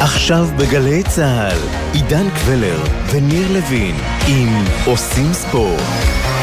[0.00, 1.58] עכשיו בגלי צה"ל,
[1.92, 3.96] עידן קבלר וניר לוין
[4.28, 6.33] עם עושים ספורט.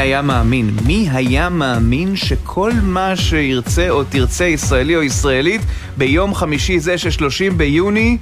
[0.00, 0.70] היה מאמין?
[0.86, 5.60] מי היה מאמין שכל מה שירצה או תרצה ישראלי או ישראלית
[5.96, 8.18] ביום חמישי זה של 30 ביוני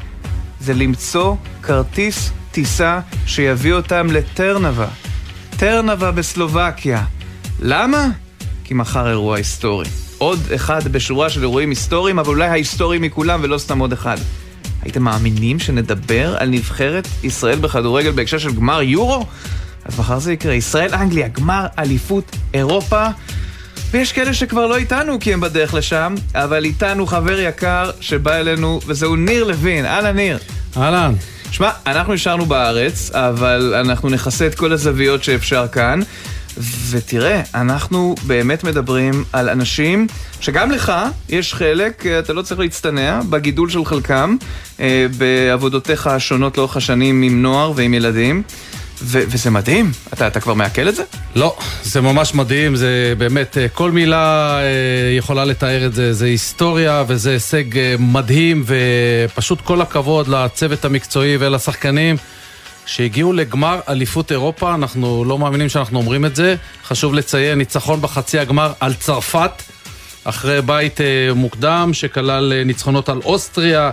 [0.60, 4.87] זה למצוא כרטיס טיסה שיביא אותם לטרנבה.
[5.56, 7.04] טרנבה בסלובקיה.
[7.60, 8.09] למה?
[8.65, 9.87] כי מחר אירוע היסטורי.
[10.18, 14.16] עוד אחד בשורה של אירועים היסטוריים, אבל אולי ההיסטורי מכולם ולא סתם עוד אחד.
[14.82, 19.26] הייתם מאמינים שנדבר על נבחרת ישראל בכדורגל בהקשר של גמר יורו?
[19.88, 20.54] אז מחר זה יקרה.
[20.54, 23.06] ישראל-אנגליה, גמר אליפות אירופה.
[23.90, 28.80] ויש כאלה שכבר לא איתנו כי הם בדרך לשם, אבל איתנו חבר יקר שבא אלינו,
[28.86, 29.86] וזהו ניר לוין.
[29.86, 30.38] אהלן ניר.
[30.76, 31.14] אהלן.
[31.50, 36.00] שמע, אנחנו נשארנו בארץ, אבל אנחנו נכסה את כל הזוויות שאפשר כאן.
[36.90, 40.06] ותראה, אנחנו באמת מדברים על אנשים
[40.40, 40.92] שגם לך
[41.28, 44.36] יש חלק, אתה לא צריך להצטנע, בגידול של חלקם,
[44.80, 48.42] אה, בעבודותיך השונות לאורך השנים עם נוער ועם ילדים.
[49.02, 51.02] ו- וזה מדהים, אתה, אתה כבר מעכל את זה?
[51.37, 56.27] לא, זה ממש מדהים, זה באמת, אה, כל מילה אה, יכולה לתאר את זה, זה
[56.27, 62.16] היסטוריה וזה הישג אה, מדהים ופשוט כל הכבוד לצוות המקצועי ולשחקנים
[62.87, 68.38] שהגיעו לגמר אליפות אירופה, אנחנו לא מאמינים שאנחנו אומרים את זה, חשוב לציין ניצחון בחצי
[68.38, 69.62] הגמר על צרפת,
[70.25, 71.00] אחרי בית
[71.34, 73.91] מוקדם שכלל ניצחונות על אוסטריה,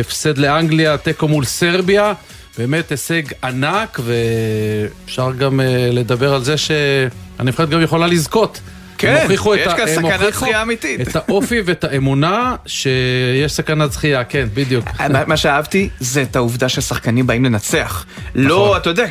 [0.00, 2.12] הפסד לאנגליה, תיקו מול סרביה.
[2.58, 8.60] באמת הישג ענק, ואפשר גם uh, לדבר על זה שהנבחרת גם יכולה לזכות.
[8.98, 11.00] כן, יש כאן סכנת זכייה אמיתית.
[11.00, 14.84] את האופי ואת האמונה שיש סכנת זכייה, כן, בדיוק.
[15.26, 18.04] מה שאהבתי זה את העובדה ששחקנים באים לנצח.
[18.34, 19.06] לא, אתה יודע,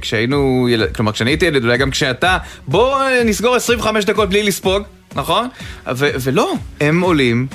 [0.00, 4.82] כשהיינו, כלומר, כשאני הייתי ילד, אולי גם כשאתה, בוא נסגור 25 דקות בלי לספוג,
[5.14, 5.48] נכון?
[5.96, 7.46] ולא, הם עולים.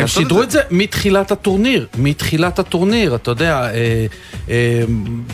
[0.00, 4.06] הם שידרו את זה מתחילת הטורניר, מתחילת הטורניר, אתה יודע, אה,
[4.48, 4.82] אה,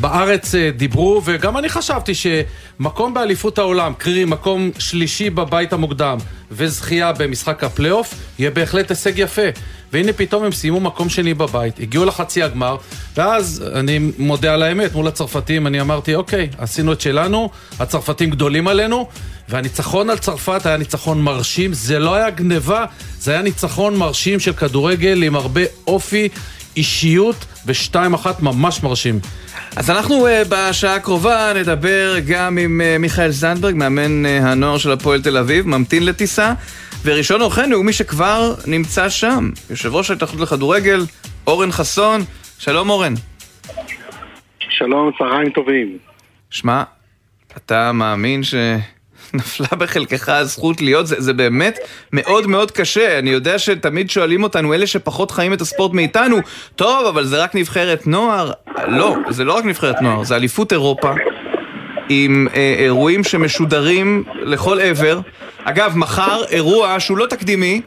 [0.01, 6.19] בארץ אה, דיברו, וגם אני חשבתי שמקום באליפות העולם, קרי מקום שלישי בבית המוקדם
[6.51, 9.43] וזכייה במשחק הפלייאוף, יהיה בהחלט הישג יפה.
[9.93, 12.77] והנה פתאום הם סיימו מקום שני בבית, הגיעו לחצי הגמר,
[13.17, 18.69] ואז אני מודה על האמת, מול הצרפתים אני אמרתי, אוקיי, עשינו את שלנו, הצרפתים גדולים
[18.69, 19.09] עלינו,
[19.49, 22.85] והניצחון על צרפת היה ניצחון מרשים, זה לא היה גניבה,
[23.19, 26.29] זה היה ניצחון מרשים של כדורגל עם הרבה אופי,
[26.77, 27.37] אישיות,
[27.67, 29.21] ושתיים אחת ממש מרשים.
[29.77, 34.93] אז אנחנו uh, בשעה הקרובה נדבר גם עם uh, מיכאל זנדברג, מאמן uh, הנוער של
[34.93, 36.55] הפועל תל אביב, ממתין לטיסה.
[37.05, 41.07] וראשון אורחנו הוא מי שכבר נמצא שם, יושב ראש ההתאחדות לכדורגל,
[41.47, 42.21] אורן חסון.
[42.59, 43.15] שלום אורן.
[44.69, 45.99] שלום, צהריים טובים.
[46.51, 46.83] שמע,
[47.57, 48.43] אתה מאמין
[49.33, 51.79] שנפלה בחלקך הזכות להיות, זה, זה באמת
[52.13, 53.19] מאוד מאוד קשה.
[53.19, 56.37] אני יודע שתמיד שואלים אותנו, אלה שפחות חיים את הספורט מאיתנו,
[56.77, 58.51] טוב, אבל זה רק נבחרת נוער.
[58.89, 61.13] לא, זה לא רק נבחרת נוער, זה אליפות אירופה.
[62.09, 65.21] עם אה, אירועים שמשודרים לכל עבר.
[65.65, 67.81] אגב, מחר אירוע שהוא לא תקדימי,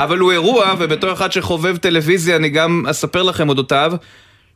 [0.00, 3.92] אבל הוא אירוע, ובתור אחד שחובב טלוויזיה אני גם אספר לכם אודותיו.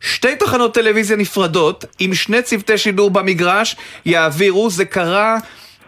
[0.00, 3.76] שתי תחנות טלוויזיה נפרדות, עם שני צוותי שידור במגרש,
[4.06, 5.38] יעבירו, זה קרה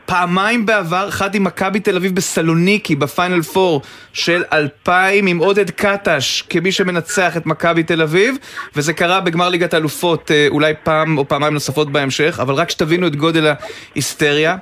[0.06, 3.82] פעמיים בעבר, אחד עם מכבי תל אביב בסלוניקי בפיינל פור
[4.12, 8.36] של 2000 עם עודד קטש כמי שמנצח את מכבי תל אביב
[8.76, 13.06] וזה קרה בגמר ליגת האלופות אה, אולי פעם או פעמיים נוספות בהמשך אבל רק שתבינו
[13.06, 13.54] את גודל
[13.94, 14.56] ההיסטריה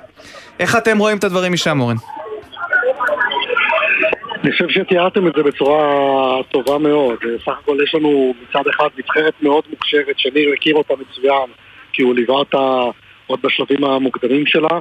[0.59, 1.95] איך אתם רואים את הדברים משם אורן?
[4.43, 7.17] אני חושב שתיארתם את זה בצורה טובה מאוד.
[7.45, 11.49] סך הכל יש לנו מצד אחד נבחרת מאוד מוכשרת, שניר מכיר אותה מצוין,
[11.93, 12.57] כי הוא ליווה אותה
[13.27, 14.79] עוד בשלבים המוקדמים שלה.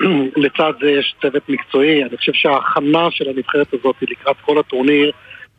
[0.44, 5.12] לצד זה יש צוות מקצועי, אני חושב שההכנה של הנבחרת הזאת לקראת כל הטורניר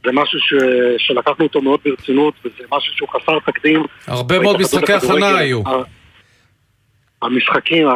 [0.05, 0.53] זה משהו ש...
[0.97, 3.83] שלקחנו אותו מאוד ברצינות וזה משהו שהוא חסר תקדים.
[4.07, 5.61] הרבה מאוד משחקי הכנה היו.
[7.21, 7.87] המשחקים,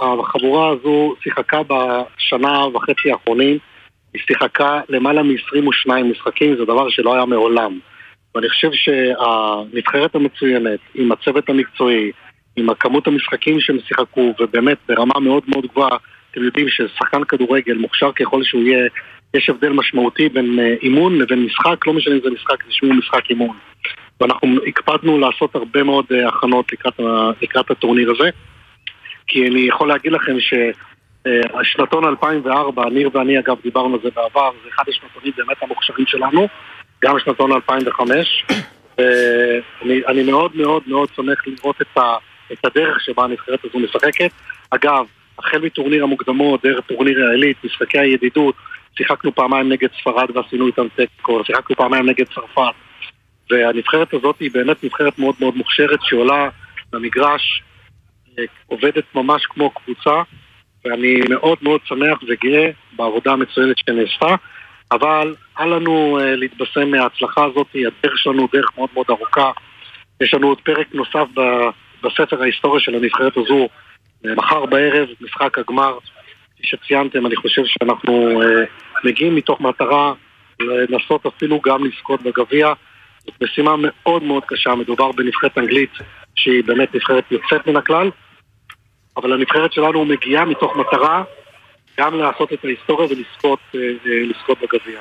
[0.00, 3.58] החבורה הזו שיחקה בשנה וחצי האחרונים,
[4.14, 7.78] היא שיחקה למעלה מ-22 משחקים, זה דבר שלא היה מעולם.
[8.34, 12.12] ואני חושב שהנבחרת המצוינת, עם הצוות המקצועי,
[12.56, 15.96] עם הכמות המשחקים שהם שיחקו, ובאמת ברמה מאוד מאוד גבוהה,
[16.30, 18.88] אתם יודעים ששחקן כדורגל, מוכשר ככל שהוא יהיה,
[19.34, 22.94] יש הבדל משמעותי בין אה, אימון לבין משחק, לא משנה אם זה משחק, זה שהוא
[22.94, 23.56] משחק אימון.
[24.20, 27.00] ואנחנו הקפדנו לעשות הרבה מאוד אה, הכנות לקראת,
[27.42, 28.30] לקראת הטורניר הזה,
[29.26, 34.68] כי אני יכול להגיד לכם שהשנתון 2004, ניר ואני אגב דיברנו על זה בעבר, זה
[34.74, 36.48] אחד השנתונים באמת המוכשרים שלנו,
[37.04, 38.44] גם שנתון 2005,
[38.98, 42.16] ואני מאוד מאוד מאוד שמח לראות את, ה,
[42.52, 44.30] את הדרך שבה הנבחרת הזו משחקת.
[44.70, 45.04] אגב,
[45.38, 48.54] החל מטורניר המוקדמות, דרך טורניר העילית, משחקי הידידות,
[48.96, 52.74] שיחקנו פעמיים נגד ספרד ועשינו איתם תיקו, שיחקנו פעמיים נגד צרפת.
[53.50, 56.48] והנבחרת הזאת היא באמת נבחרת מאוד מאוד מוכשרת שעולה
[56.92, 57.62] למגרש,
[58.38, 60.22] אה, עובדת ממש כמו קבוצה,
[60.84, 64.34] ואני מאוד מאוד שמח וגאה בעבודה המצוינת שנעשתה,
[64.92, 69.50] אבל אל לנו uh, להתבשם מההצלחה הזאת, הדרך שלנו דרך מאוד מאוד ארוכה.
[70.22, 71.28] יש לנו עוד פרק נוסף
[72.02, 73.68] בספר ההיסטוריה של הנבחרת הזו,
[74.26, 75.98] אה, מחר בערב, משחק הגמר.
[76.56, 78.44] כפי שציינתם, אני חושב שאנחנו uh,
[79.04, 80.12] מגיעים מתוך מטרה
[80.60, 82.72] לנסות אפילו גם לזכות בגביע.
[83.18, 85.90] זאת משימה מאוד מאוד קשה, מדובר בנבחרת אנגלית
[86.34, 88.10] שהיא באמת נבחרת יוצאת מן הכלל,
[89.16, 91.22] אבל הנבחרת שלנו מגיעה מתוך מטרה
[91.98, 95.00] גם לעשות את ההיסטוריה ולזכות אה, בגביע.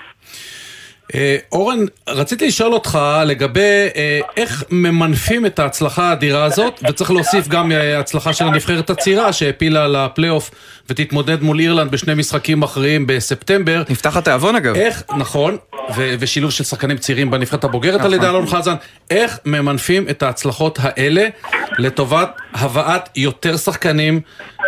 [1.16, 1.80] אה, אורן,
[2.10, 8.00] רציתי לשאול אותך לגבי אה, איך ממנפים את ההצלחה האדירה הזאת, וצריך להוסיף גם אה,
[8.00, 10.52] הצלחה של הנבחרת הצעירה שהעפילה לפלייאוף
[10.90, 13.84] ותתמודד מול אירלנד בשני משחקים מכריעים בספטמבר.
[13.90, 14.76] נפתח התיאבון אגב.
[14.76, 15.58] איך, נכון,
[15.96, 18.06] ו- ושילוב של שחקנים צעירים בנבחרת הבוגרת נכון.
[18.06, 18.76] על ידי אלון חזן,
[19.10, 21.28] איך ממנפים את ההצלחות האלה
[21.78, 24.22] לטובת הבאת יותר שחקנים,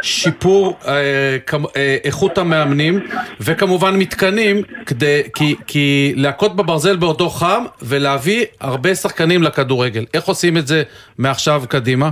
[0.04, 1.38] שיפור אה,
[1.76, 3.00] אה, איכות המאמנים,
[3.40, 10.06] וכמובן מתקנים, כדי, כי, כי להכות בברזל באותו חם ולהביא הרבה שחקנים לכדורגל.
[10.14, 10.84] איך עושים את זה
[11.18, 12.10] מעכשיו קדימה?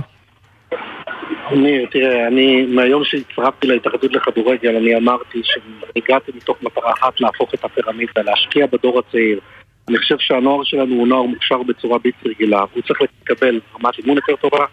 [1.56, 7.64] ניר, תראה, אני, מהיום שהצטרפתי להתאחדות לכדורגל, אני אמרתי שהגעתי מתוך מטרה אחת להפוך את
[7.64, 9.40] הפירמידה, להשקיע בדור הצעיר.
[9.88, 12.64] אני חושב שהנוער שלנו הוא נוער מוכשר בצורה בלתי רגילה.
[12.72, 14.64] הוא צריך לקבל רמת אימון יותר טובה,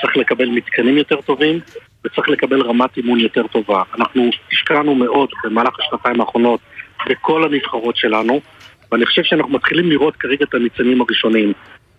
[0.00, 1.60] צריך לקבל מתקנים יותר טובים,
[2.12, 3.82] וצריך לקבל רמת אימון יותר טובה.
[3.98, 6.60] אנחנו השקענו מאוד במהלך השנתיים האחרונות
[7.08, 8.40] בכל הנבחרות שלנו,
[8.92, 11.52] ואני חושב שאנחנו מתחילים לראות כרגע את הניצנים הראשונים.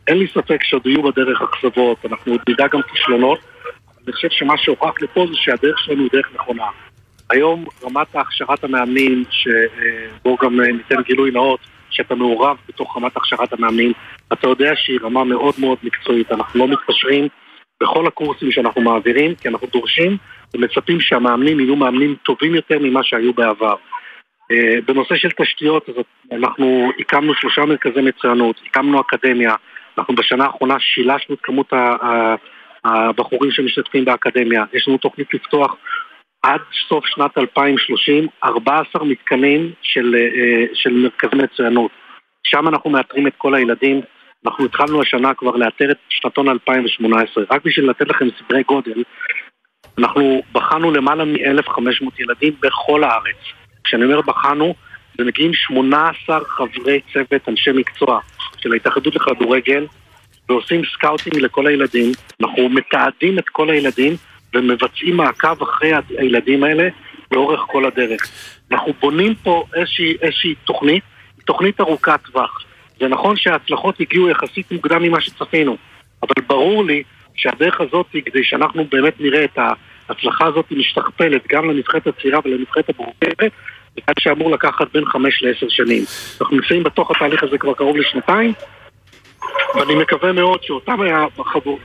[0.08, 3.40] אין לי ספק שעוד יהיו בדרך אכזבות, אנחנו עוד נדע גם כישלונות,
[4.06, 6.66] אני חושב שמה שהוכח לפה זה שהדרך שלנו היא דרך נכונה.
[7.30, 11.60] היום רמת הכשרת המאמנים, שבואו גם ניתן גילוי נאות,
[11.90, 13.94] שאתה מעורב בתוך רמת הכשרת המאמנים,
[14.34, 17.28] אתה יודע שהיא רמה מאוד מאוד מקצועית, אנחנו לא מתפשרים
[17.84, 20.18] בכל הקורסים שאנחנו מעבירים, כי אנחנו דורשים
[20.54, 23.76] ומצפים שהמאמנים יהיו מאמנים טובים יותר ממה שהיו בעבר.
[24.52, 25.90] אה, בנושא של תשתיות,
[26.32, 29.56] אנחנו הקמנו שלושה מרכזי מצוינות, הקמנו אקדמיה,
[29.98, 31.74] אנחנו בשנה האחרונה שילשנו את כמות
[32.86, 35.76] הבחורים שמשתתפים באקדמיה, יש לנו תוכנית לפתוח
[36.44, 41.92] עד סוף שנת 2030 14 מתקנים של, אה, של מרכזי מצוינות.
[42.44, 44.02] שם אנחנו מאתרים את כל הילדים.
[44.46, 47.44] אנחנו התחלנו השנה כבר לאתר את שנתון 2018.
[47.52, 49.04] רק בשביל לתת לכם סדרי גודל,
[49.98, 51.82] אנחנו בחנו למעלה מ-1,500
[52.20, 53.38] ילדים בכל הארץ.
[53.84, 54.76] כשאני אומר בחנו,
[55.18, 58.20] זה מגיעים 18 חברי צוות אנשי מקצוע
[58.58, 59.86] של ההתאחדות לכדורגל
[60.50, 62.12] ועושים scouting לכל הילדים.
[62.42, 64.14] אנחנו מתעדים את כל הילדים
[64.54, 66.88] ומבצעים מעקב אחרי הילדים האלה
[67.32, 68.22] לאורך כל הדרך.
[68.72, 71.04] אנחנו בונים פה איזושהי, איזושהי תוכנית,
[71.46, 72.69] תוכנית ארוכת טווח.
[73.00, 75.78] זה נכון שההצלחות הגיעו יחסית מוקדם ממה שצפינו,
[76.22, 77.04] אבל ברור לי
[77.36, 79.58] שהדרך הזאת, כדי שאנחנו באמת נראה את
[80.10, 83.52] ההצלחה הזאת משתכפלת גם לנבחרת הצעירה ולנבחרת הבוגרת,
[83.96, 86.04] זה כאן שאמור לקחת בין חמש לעשר שנים.
[86.42, 88.54] אנחנו נמצאים בתוך התהליך הזה כבר קרוב לשנתיים,
[89.76, 91.00] ואני מקווה מאוד שאותם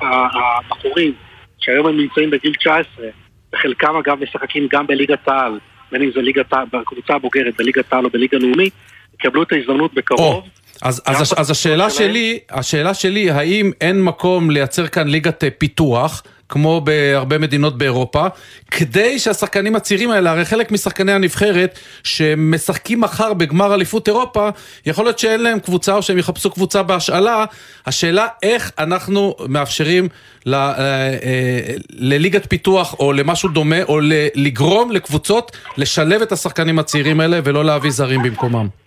[0.00, 1.12] הבחורים
[1.58, 3.06] שהיום הם נמצאים בגיל 19,
[3.54, 5.58] וחלקם אגב משחקים גם בליגת העל,
[5.92, 8.72] בין אם זה ליגת בקבוצה הבוגרת, בליגת העל או בליגה לאומית,
[9.14, 10.44] יקבלו את ההזדמנות בקרוב.
[10.44, 10.63] Oh.
[10.82, 16.22] אז, אז, אז השאלה שלי, השאלה שלי, האם אין מקום לייצר כאן ליגת פיתוח?
[16.48, 18.26] כמו בהרבה מדינות באירופה,
[18.70, 24.48] כדי שהשחקנים הצעירים האלה, הרי חלק משחקני הנבחרת שמשחקים מחר בגמר אליפות אירופה,
[24.86, 27.44] יכול להיות שאין להם קבוצה או שהם יחפשו קבוצה בהשאלה,
[27.86, 30.08] השאלה איך אנחנו מאפשרים
[30.46, 34.00] ל, אה, אה, לליגת פיתוח או למשהו דומה, או
[34.34, 38.83] לגרום לקבוצות לשלב את השחקנים הצעירים האלה ולא להביא זרים במקומם.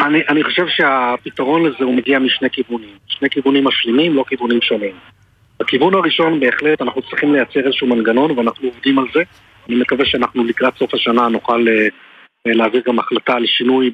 [0.00, 2.96] אני, אני חושב שהפתרון לזה הוא מגיע משני כיוונים.
[3.06, 4.94] שני כיוונים משלימים, לא כיוונים שונים.
[5.60, 9.22] בכיוון הראשון בהחלט אנחנו צריכים לייצר איזשהו מנגנון ואנחנו עובדים על זה.
[9.68, 11.92] אני מקווה שאנחנו לקראת סוף השנה נוכל uh,
[12.46, 13.90] להעביר גם החלטה על שינוי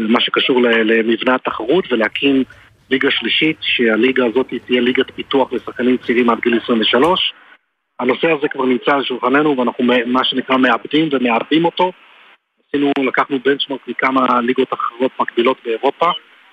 [0.00, 2.44] במה שקשור למבנה התחרות ולהקים
[2.90, 7.32] ליגה שלישית, שהליגה הזאת תהיה ליגת פיתוח לשחקנים צעירים עד גיל 23.
[8.00, 11.92] הנושא הזה כבר נמצא על שולחננו ואנחנו מה שנקרא מעבדים ומעבדים אותו.
[12.76, 16.10] עשינו, לקחנו בנצ'מרק מכמה ליגות אחרות מקבילות באירופה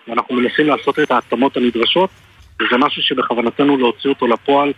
[0.08, 2.10] ואנחנו מנסים לעשות את ההתאמות הנדרשות,
[2.62, 4.74] וזה משהו שבכוונתנו להוציא אותו לפועל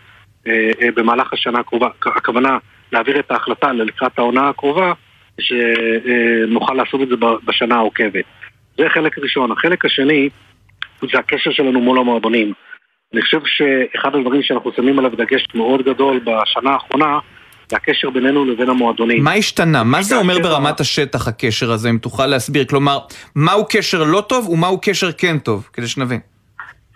[0.47, 1.89] אה, אה, במהלך השנה הקרובה.
[2.05, 2.57] הכוונה
[2.91, 4.93] להעביר את ההחלטה לקראת העונה הקרובה,
[5.41, 8.25] שנוכל לעשות את זה בשנה העוקבת.
[8.77, 9.51] זה חלק ראשון.
[9.51, 10.29] החלק השני
[11.11, 12.53] זה הקשר שלנו מול המועדונים.
[13.13, 17.19] אני חושב שאחד הדברים שאנחנו שמים עליו דגש מאוד גדול בשנה האחרונה
[17.69, 19.23] זה הקשר בינינו לבין המועדונים.
[19.23, 19.83] מה השתנה?
[19.83, 22.65] מה זה אומר ברמת השטח הקשר הזה, אם תוכל להסביר?
[22.65, 22.99] כלומר,
[23.35, 26.19] מהו קשר לא טוב ומהו קשר כן טוב, כדי שנבין.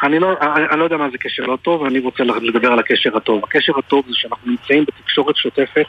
[0.03, 2.79] אני לא, אני, אני לא יודע מה זה קשר לא טוב, אני רוצה לדבר על
[2.79, 3.43] הקשר הטוב.
[3.43, 5.85] הקשר הטוב זה שאנחנו נמצאים בתקשורת שוטפת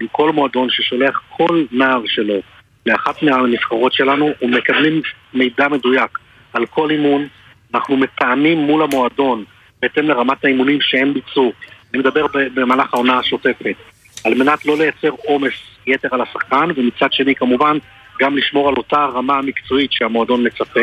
[0.00, 2.40] עם כל מועדון ששולח כל נער שלו
[2.86, 5.02] לאחת מהנבחרות שלנו, ומקבלים
[5.34, 6.18] מידע מדויק
[6.52, 7.26] על כל אימון.
[7.74, 9.44] אנחנו מתאמים מול המועדון
[9.82, 11.52] בהתאם לרמת האימונים שהם ביצעו.
[11.92, 13.74] אני מדבר במהלך העונה השוטפת.
[14.24, 15.52] על מנת לא לייצר עומס
[15.86, 17.78] יתר על השחקן, ומצד שני כמובן
[18.20, 20.80] גם לשמור על אותה רמה המקצועית שהמועדון מצפה.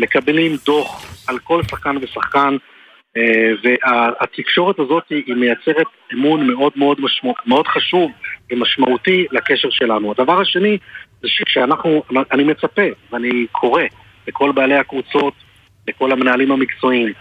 [0.00, 2.56] מקבלים דוח על כל שחקן ושחקן,
[3.16, 8.10] אה, והתקשורת הזאת היא מייצרת אמון מאוד מאוד, משמע, מאוד חשוב
[8.50, 10.10] ומשמעותי לקשר שלנו.
[10.10, 10.78] הדבר השני
[11.22, 12.82] זה שכשאנחנו, אני מצפה
[13.12, 13.82] ואני קורא
[14.28, 15.34] לכל בעלי הקבוצות,
[15.88, 17.12] לכל המנהלים המקצועיים,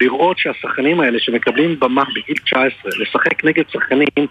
[0.00, 4.26] לראות שהשחקנים האלה שמקבלים במה בגיל 19, לשחק נגד שחקנים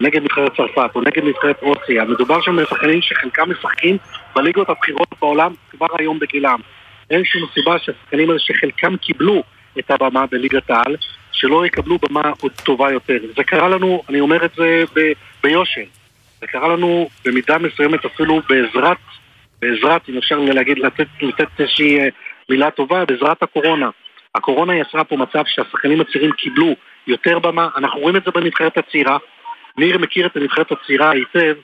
[0.00, 3.96] נגד נבחרת צרפת או נגד נבחרת רוסיה, מדובר שם בשחקנים שחלקם משחקים
[4.34, 6.60] בליגות הבכירות בעולם כבר היום בגילם.
[7.10, 9.42] אין שום סיבה שהשחקנים האלה שחלקם קיבלו
[9.78, 10.96] את הבמה בליגת העל,
[11.32, 13.18] שלא יקבלו במה עוד טובה יותר.
[13.36, 15.12] זה קרה לנו, אני אומר את זה ב-
[15.42, 15.84] ביושר,
[16.40, 18.96] זה קרה לנו במידה מסוימת אפילו בעזרת,
[19.62, 22.08] בעזרת, אם אפשר להגיד, לתת, לתת איזושהי אה,
[22.48, 23.90] מילה טובה, בעזרת הקורונה.
[24.34, 26.74] הקורונה יצרה פה מצב שהשחקנים הצעירים קיבלו
[27.06, 29.18] יותר במה, אנחנו רואים את זה בנבחרת הצעירה,
[29.78, 31.54] ניר מכיר את הנבחרת הצעירה היטב,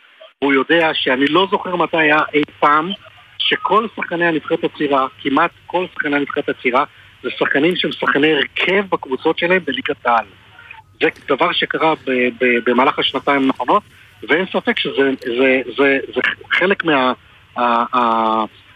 [0.42, 2.90] והוא יודע שאני לא זוכר מתי היה אי פעם
[3.38, 6.84] שכל שחקני הנבחרת הצעירה, כמעט כל שחקני הנבחרת הצעירה,
[7.22, 10.24] זה שחקנים שהם שחקני הרכב בקבוצות שלהם בליגת העל.
[11.00, 13.82] זה דבר שקרה ב- ב- במהלך השנתיים האחרונות,
[14.28, 17.12] ואין ספק שזה זה, זה, זה חלק מה...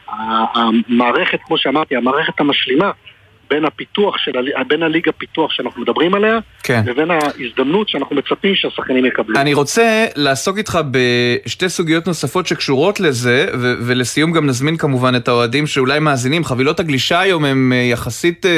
[0.08, 2.90] המערכת, כמו שאמרתי, המערכת המשלימה
[3.50, 4.32] בין הפיתוח של,
[4.68, 6.82] בין הליגה פיתוח שאנחנו מדברים עליה, כן.
[6.86, 9.40] לבין ההזדמנות שאנחנו מצפים שהשחקנים יקבלו.
[9.40, 15.28] אני רוצה לעסוק איתך בשתי סוגיות נוספות שקשורות לזה, ו- ולסיום גם נזמין כמובן את
[15.28, 16.44] האוהדים שאולי מאזינים.
[16.44, 18.48] חבילות הגלישה היום הן אה, יחסית uh,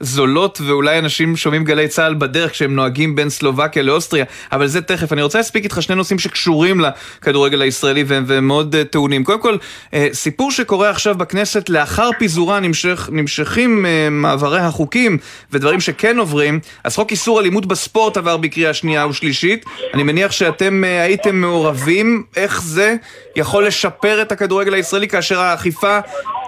[0.00, 5.12] זולות, ואולי אנשים שומעים גלי צה"ל בדרך כשהם נוהגים בין סלובקיה לאוסטריה, אבל זה תכף.
[5.12, 9.24] אני רוצה להספיק איתך שני נושאים שקשורים לכדורגל הישראלי והם, והם מאוד uh, טעונים.
[9.24, 9.56] קודם כל,
[10.12, 13.86] סיפור שקורה עכשיו בכנסת לאחר פיזורה נמשך, נמשכים
[14.36, 15.18] מעברי החוקים
[15.52, 19.64] ודברים שכן עוברים, אז חוק איסור אלימות בספורט עבר בקריאה שנייה ושלישית.
[19.94, 22.96] אני מניח שאתם אה, הייתם מעורבים, איך זה
[23.36, 25.98] יכול לשפר את הכדורגל הישראלי כאשר האכיפה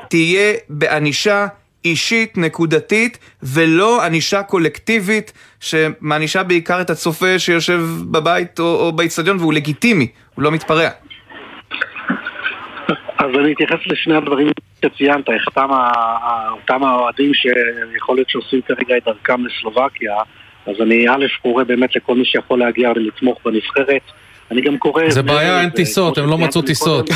[0.08, 1.46] תהיה בענישה
[1.84, 7.80] אישית, נקודתית, ולא ענישה קולקטיבית שמענישה בעיקר את הצופה שיושב
[8.10, 10.88] בבית או, או באיצטדיון והוא לגיטימי, הוא לא מתפרע.
[13.18, 14.48] אז אני אתייחס לשני הדברים
[14.84, 15.68] שציינת, אותם,
[16.50, 20.14] אותם האוהדים שיכול להיות שעושים כרגע את דרכם לסלובקיה,
[20.66, 24.02] אז אני א' קורא באמת לכל מי שיכול להגיע ולתמוך בנבחרת.
[24.50, 25.10] אני גם קורא...
[25.10, 27.10] זה בעיה, אין טיסות, הם לא מצאו טיסות.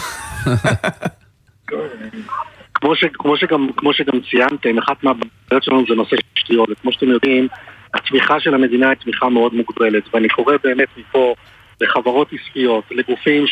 [2.74, 7.08] כמו, ש, כמו, שגם, כמו שגם ציינתם, אחת מהבעיות שלנו זה נושא שטויות, וכמו שאתם
[7.08, 7.48] יודעים,
[7.94, 11.34] התמיכה של המדינה היא תמיכה מאוד מוגבלת, ואני קורא באמת מפה
[11.80, 13.44] לחברות עסקיות, לגופים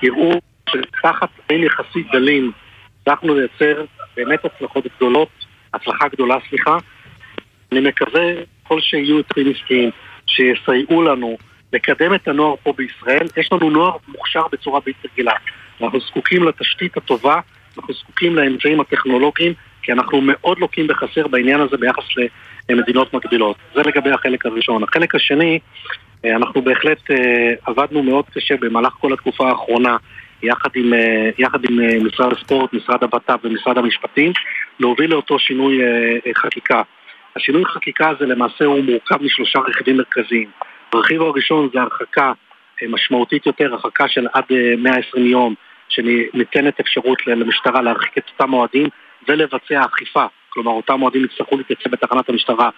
[0.00, 0.40] שיראו
[0.72, 2.52] שתחת תנאים יחסית דלים
[3.00, 3.84] הצלחנו לייצר
[4.16, 5.28] באמת הצלחות גדולות,
[5.74, 6.76] הצלחה גדולה, סליחה.
[7.72, 8.22] אני מקווה
[8.62, 9.90] כל שיהיו יוצרים עסקיים
[10.26, 11.36] שיסייעו לנו
[11.72, 13.26] לקדם את הנוער פה בישראל.
[13.36, 15.32] יש לנו נוער מוכשר בצורה בלתי רגילה.
[15.80, 17.40] אנחנו זקוקים לתשתית הטובה,
[17.76, 19.52] אנחנו זקוקים לאמצעים הטכנולוגיים,
[19.82, 22.04] כי אנחנו מאוד לוקים בחסר בעניין הזה ביחס
[22.70, 23.56] למדינות מקבילות.
[23.74, 24.82] זה לגבי החלק הראשון.
[24.82, 25.58] החלק השני,
[26.24, 29.96] אנחנו בהחלט אה, עבדנו מאוד קשה במהלך כל התקופה האחרונה
[30.42, 34.32] יחד עם, אה, יחד עם אה, משרד הספורט, משרד הבט"פ ומשרד המשפטים,
[34.80, 36.82] להוביל לאותו שינוי אה, חקיקה.
[37.36, 40.50] השינוי חקיקה הזה למעשה הוא מורכב משלושה רכיבים מרכזיים.
[40.92, 42.32] הרכיב הראשון זה הרחקה
[42.88, 44.44] משמעותית יותר, הרחקה של עד
[44.78, 45.54] 120 יום,
[45.88, 48.88] שניתנת אפשרות למשטרה להרחיק את אותם אוהדים
[49.28, 50.24] ולבצע אכיפה.
[50.48, 52.70] כלומר, אותם אוהדים יצטרכו להתייצב בתחנת המשטרה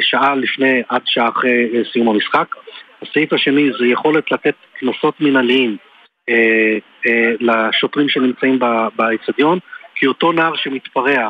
[0.00, 2.54] שעה לפני עד שעה אחרי סיום המשחק.
[3.02, 5.76] הסעיף השני זה יכולת לתת קנסות מנהליים
[6.28, 8.58] אה, אה, לשוטרים שנמצאים
[8.96, 9.58] באצטדיון,
[9.94, 11.28] כי אותו נער שמתפרע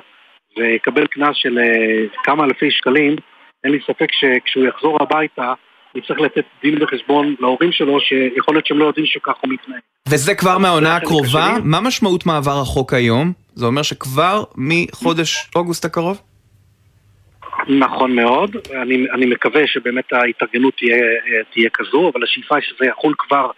[0.56, 3.16] ויקבל קנס של אה, כמה אלפי שקלים,
[3.64, 5.52] אין לי ספק שכשהוא יחזור הביתה
[5.92, 9.80] הוא צריך לתת דין וחשבון להורים שלו, שיכול להיות שהם לא יודעים שכך הוא מתנהג.
[10.08, 11.54] וזה כבר מהעונה הקרובה?
[11.64, 13.32] מה משמעות מעבר החוק היום?
[13.54, 16.20] זה אומר שכבר מחודש אוגוסט הקרוב?
[17.68, 20.96] נכון מאוד, אני, אני מקווה שבאמת ההתארגנות תהיה,
[21.52, 23.50] תהיה כזו, אבל השאיפה היא שזה יחול כבר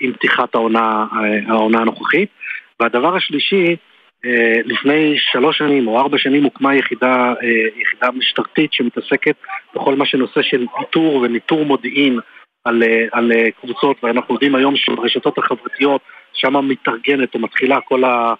[0.00, 2.28] עם פתיחת העונה, אה, העונה הנוכחית.
[2.80, 3.76] והדבר השלישי,
[4.24, 7.34] אה, לפני שלוש שנים או ארבע שנים הוקמה יחידה,
[7.76, 9.36] יחידה משטרתית שמתעסקת
[9.74, 12.18] בכל מה שנושא של איתור וניטור מודיעין
[12.64, 16.00] על, על קבוצות, ואנחנו יודעים היום שברשתות החברתיות
[16.32, 18.34] שם מתארגנת או מתחילה כל ה...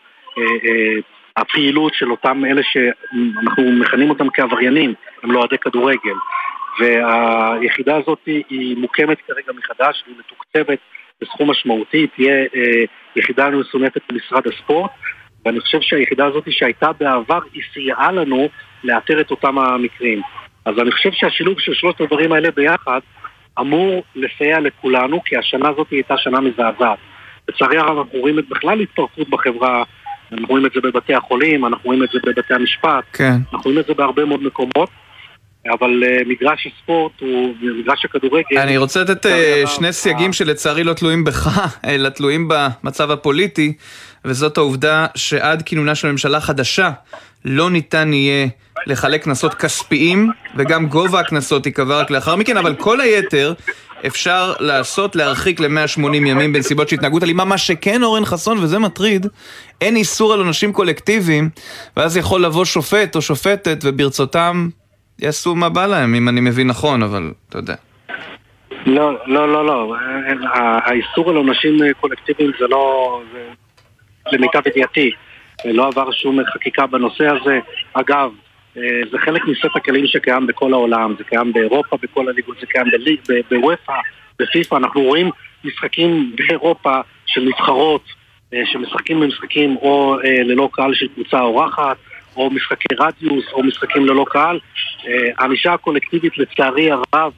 [1.37, 6.15] הפעילות של אותם אלה שאנחנו מכנים אותם כעבריינים, הם לא אוהדי כדורגל.
[6.81, 10.79] והיחידה הזאת היא מוקמת כרגע מחדש, והיא מתוקצבת
[11.23, 12.85] בסכום משמעותי, תהיה אה,
[13.17, 14.91] יחידה מסונפת במשרד הספורט,
[15.47, 18.49] ואני חושב שהיחידה הזאת שהייתה בעבר, היא סייעה לנו
[18.85, 20.23] לאתר את אותם המקרים.
[20.65, 23.01] אז אני חושב שהשילוב של שלושת הדברים האלה ביחד
[23.61, 26.99] אמור לסייע לכולנו, כי השנה הזאת הייתה שנה מזעזעת.
[27.49, 29.83] לצערי הרב אנחנו רואים את בכלל התפרקות בחברה,
[30.33, 33.33] אנחנו רואים את זה בבתי החולים, אנחנו רואים את זה בבתי המשפט, כן.
[33.53, 34.91] אנחנו רואים את זה בהרבה מאוד מקומות.
[35.73, 38.59] אבל uh, מגרש הספורט הוא מגרש הכדורגל.
[38.59, 39.29] אני רוצה לתת uh,
[39.69, 43.73] שני סייגים שלצערי לא תלויים בך, אלא תלויים במצב הפוליטי,
[44.25, 46.91] וזאת העובדה שעד כינונה של ממשלה חדשה
[47.45, 48.47] לא ניתן יהיה
[48.87, 53.55] לחלק קנסות כספיים, וגם גובה הקנסות ייקבע רק לאחר מכן, אבל כל היתר
[54.07, 59.27] אפשר לעשות להרחיק ל-180 ימים בנסיבות של התנהגות אלימה, מה שכן אורן חסון, וזה מטריד,
[59.81, 61.51] אין איסור על עונשים קולקטיביים,
[61.97, 64.69] ואז יכול לבוא שופט או שופטת וברצותם
[65.19, 67.75] יעשו מה בא להם, אם אני מבין נכון, אבל אתה יודע.
[68.87, 69.95] לא, לא, לא, לא.
[70.85, 73.21] האיסור על עונשים קולקטיביים זה לא...
[74.33, 75.11] למיטב ידיעתי.
[75.65, 77.59] לא עבר שום חקיקה בנושא הזה.
[77.93, 78.31] אגב,
[79.11, 81.15] זה חלק מסט הכלים שקיים בכל העולם.
[81.19, 82.87] זה קיים באירופה, בכל הליגות, זה קיים
[83.51, 83.93] בוופא,
[84.39, 84.77] בפיפ"א.
[84.77, 85.31] אנחנו רואים
[85.65, 88.03] משחקים באירופה של נבחרות
[88.65, 91.97] שמשחקים במשחקים או ללא קהל של קבוצה אורחת.
[92.37, 94.59] או משחקי רדיוס, או משחקים ללא קהל.
[95.07, 97.33] אה, הענישה הקולקטיבית לצערי הרב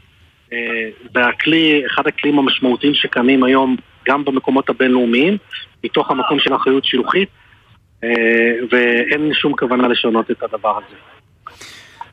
[0.52, 3.76] אה, זה הכלי, אחד הכלים המשמעותיים שקיימים היום
[4.08, 5.36] גם במקומות הבינלאומיים,
[5.84, 7.28] מתוך המקום של אחריות שילוחית,
[8.04, 10.96] אה, ואין שום כוונה לשנות את הדבר הזה.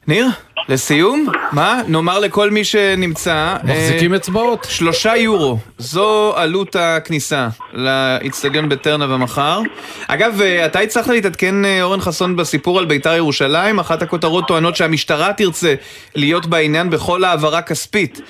[0.07, 0.27] ניר,
[0.69, 1.81] לסיום, מה?
[1.87, 3.55] נאמר לכל מי שנמצא...
[3.63, 4.67] מחזיקים אה, אצבעות.
[4.69, 9.61] שלושה יורו, זו עלות הכניסה לאיצטדיון בטרנה ומחר.
[10.07, 13.79] אגב, אה, אתה הצלחת להתעדכן, אה, אורן חסון, בסיפור על בית"ר ירושלים?
[13.79, 15.75] אחת הכותרות טוענות שהמשטרה תרצה
[16.15, 18.21] להיות בעניין בכל העברה כספית.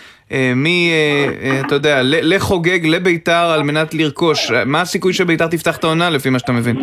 [0.55, 0.91] מי,
[1.65, 4.51] אתה יודע, לחוגג לבית"ר על מנת לרכוש.
[4.65, 6.77] מה הסיכוי שבית"ר תפתח את העונה לפי מה שאתה מבין?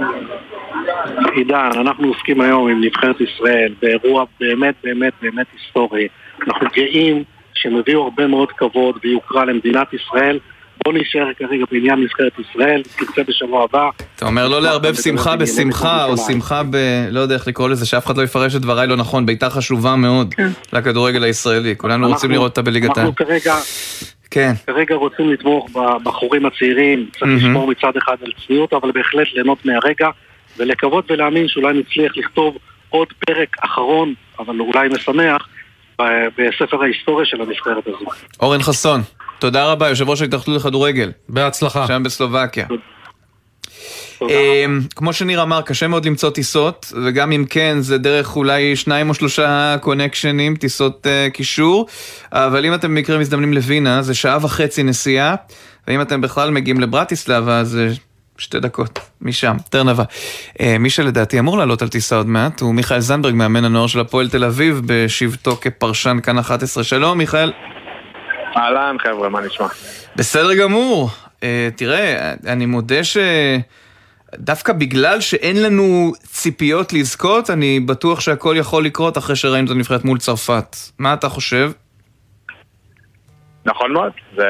[1.37, 6.09] עידן, אנחנו עוסקים היום עם נבחרת ישראל באירוע באמת באמת באמת היסטורי.
[6.47, 10.39] אנחנו גאים שהם הביאו הרבה מאוד כבוד ויוקרה למדינת ישראל.
[10.85, 13.89] בוא נשאר כרגע בעניין נבחרת ישראל, תצא בשבוע הבא.
[14.17, 16.77] אתה אומר לא לערבב שמחה בשמחה, או שמחה ב...
[17.11, 19.97] לא יודע איך לקרוא לזה, שאף אחד לא יפרש את דבריי לא נכון, ביתה חשובה
[19.97, 20.49] מאוד כן.
[20.73, 23.07] לכדורגל הישראלי, כולנו רוצים לראות אותה בליגת העל.
[23.07, 23.55] אנחנו כרגע...
[24.31, 24.53] כן.
[24.67, 30.09] כרגע רוצים לתמוך בבחורים הצעירים, צריך לשמור מצד אחד על צניעות, אבל בהחלט ליהנות מהרגע.
[30.57, 32.57] ולקוות ולהאמין שאולי נצליח לכתוב
[32.89, 35.49] עוד פרק אחרון, אבל אולי משמח,
[36.39, 38.07] בספר ההיסטוריה של הנבחרת הזו.
[38.41, 39.01] אורן חסון,
[39.39, 41.11] תודה רבה, יושב ראש ההתאחדות לכדורגל.
[41.29, 41.87] בהצלחה.
[41.87, 42.67] שם בסלובקיה.
[44.23, 49.09] אמ, כמו שניר אמר, קשה מאוד למצוא טיסות, וגם אם כן, זה דרך אולי שניים
[49.09, 51.87] או שלושה קונקשנים, טיסות uh, קישור,
[52.33, 55.35] אבל אם אתם במקרה מזדמנים לווינה, זה שעה וחצי נסיעה,
[55.89, 57.89] ואם אתם בכלל מגיעים לברטיסלבה, זה
[58.39, 60.05] שתי דקות, משם, טרנבה.
[60.61, 64.01] אה, מי שלדעתי אמור לעלות על טיסה עוד מעט הוא מיכאל זנדברג, מאמן הנוער של
[64.01, 66.85] הפועל תל אביב, בשבתו כפרשן כאן 11.
[66.85, 67.53] שלום, מיכאל.
[68.57, 69.67] אהלן, חבר'ה, מה נשמע?
[70.17, 71.09] בסדר גמור.
[71.43, 73.01] אה, תראה, אני מודה
[74.35, 80.05] שדווקא בגלל שאין לנו ציפיות לזכות, אני בטוח שהכל יכול לקרות אחרי שראינו את הנבחרת
[80.05, 80.77] מול צרפת.
[80.99, 81.73] מה אתה חושב?
[83.65, 84.49] נכון מאוד, זה...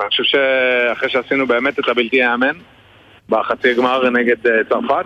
[0.00, 2.56] אני חושב שאחרי שעשינו באמת את הבלתי ייאמן,
[3.28, 5.04] בחצי גמר נגד אה, צרפת.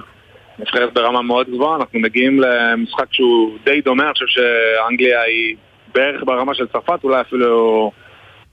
[0.59, 5.57] נבחרת ברמה מאוד גבוהה, אנחנו מגיעים למשחק שהוא די דומה, אני חושב שאנגליה היא
[5.95, 7.91] בערך ברמה של צרפת, אולי אפילו,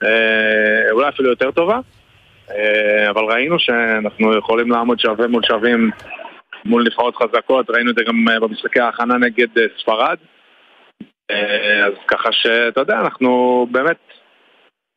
[0.03, 1.79] אה, אולי אפילו יותר טובה.
[2.51, 5.91] אה, אבל ראינו שאנחנו יכולים לעמוד שווה מול שווים
[6.65, 9.47] מול נבחרות חזקות, ראינו את זה גם במשחקי ההכנה נגד
[9.81, 10.17] ספרד.
[11.85, 13.97] אז ככה שאתה יודע, אנחנו באמת,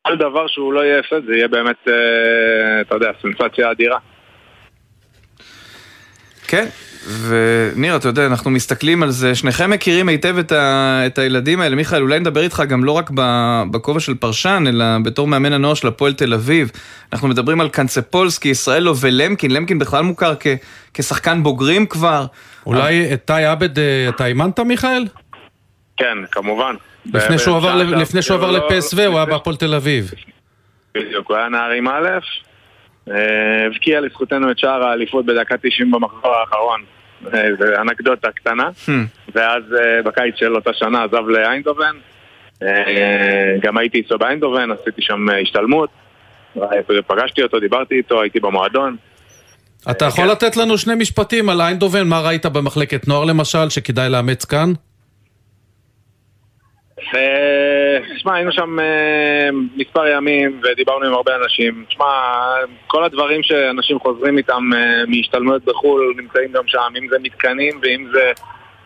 [0.02, 1.88] כל דבר שהוא לא יהיה הפסד, זה יהיה באמת,
[2.80, 3.98] אתה יודע, סנסציה אדירה.
[6.50, 6.66] כן,
[7.28, 11.76] וניר, אתה יודע, אנחנו מסתכלים על זה, שניכם מכירים היטב את, ה, את הילדים האלה.
[11.76, 13.10] מיכאל, אולי נדבר איתך גם לא רק
[13.70, 16.70] בכובע של פרשן, אלא בתור מאמן הנוער של הפועל תל אביב.
[17.12, 20.46] אנחנו מדברים על קנצפולסקי, ישראלו ולמקין, למקין בכלל מוכר כ,
[20.94, 22.26] כשחקן בוגרים כבר.
[22.66, 25.06] אולי את תאי עבד אה, אתה אימנת, מיכאל?
[25.96, 26.74] כן, כמובן.
[27.14, 30.10] לפני שהוא עבר, לפני שהוא עבר לפסו, הוא היה בהפועל תל אביב.
[30.94, 32.08] בדיוק, הוא היה נערים א',
[33.66, 36.80] הבקיע לזכותנו את שער האליפות בדקה 90 במחזור האחרון.
[37.34, 38.68] אה, זה אנקדוטה קטנה.
[38.86, 38.90] Hmm.
[39.34, 41.96] ואז אה, בקיץ של אותה שנה עזב לאיינדובן.
[43.62, 45.90] גם הייתי איתו באיינדובן, עשיתי שם השתלמות.
[47.06, 48.96] פגשתי אותו, דיברתי איתו, הייתי במועדון.
[49.90, 50.30] אתה יכול כן.
[50.30, 52.08] לתת לנו שני משפטים על איינדובן?
[52.08, 54.72] מה ראית במחלקת נוער למשל, שכדאי לאמץ כאן?
[58.16, 61.84] תשמע, היינו שם אה, מספר ימים ודיברנו עם הרבה אנשים.
[61.88, 62.04] תשמע,
[62.86, 68.08] כל הדברים שאנשים חוזרים איתם אה, מהשתלמויות בחו"ל נמצאים גם שם, אם זה מתקנים ואם
[68.12, 68.32] זה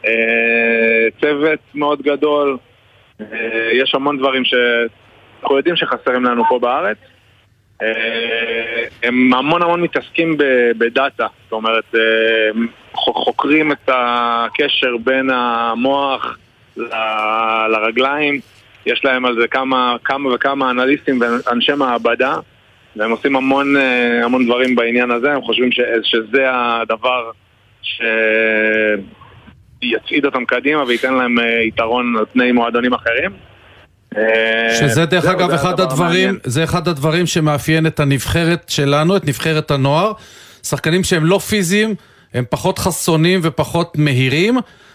[0.07, 2.57] אה, צוות מאוד גדול.
[3.73, 6.97] יש המון דברים שאנחנו יודעים שחסרים לנו פה בארץ.
[9.03, 10.37] הם המון המון מתעסקים
[10.79, 11.95] בדאטה, זאת אומרת,
[12.95, 16.39] חוקרים את הקשר בין המוח
[16.77, 16.95] ל,
[17.69, 18.41] לרגליים,
[18.87, 22.37] יש להם על זה כמה, כמה וכמה אנליסטים ואנשי מעבדה,
[22.97, 27.31] והם עושים המון, אה, המון דברים בעניין הזה, הם חושבים ש, שזה הדבר
[29.83, 33.31] שיצעיד אותם קדימה וייתן להם אה, יתרון על פני מועדונים אחרים.
[34.17, 39.71] אה, שזה דרך אגב אחד הדברים, זה אחד הדברים שמאפיין את הנבחרת שלנו, את נבחרת
[39.71, 40.13] הנוער.
[40.63, 41.95] שחקנים שהם לא פיזיים,
[42.35, 44.55] הם פחות חסונים ופחות מהירים,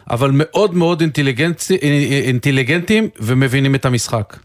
[0.09, 1.77] אבל מאוד מאוד אינטליגנטי,
[2.25, 4.35] אינטליגנטים ומבינים את המשחק.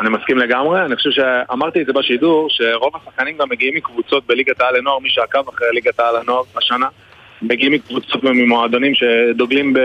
[0.00, 4.60] אני מסכים לגמרי, אני חושב שאמרתי את זה בשידור, שרוב השחקנים גם מגיעים מקבוצות בליגת
[4.60, 6.86] העל לנוער, מי שעקב אחרי ליגת העל לנוער השנה,
[7.42, 9.78] מגיעים מקבוצות וממועדונים שדוגלים ב...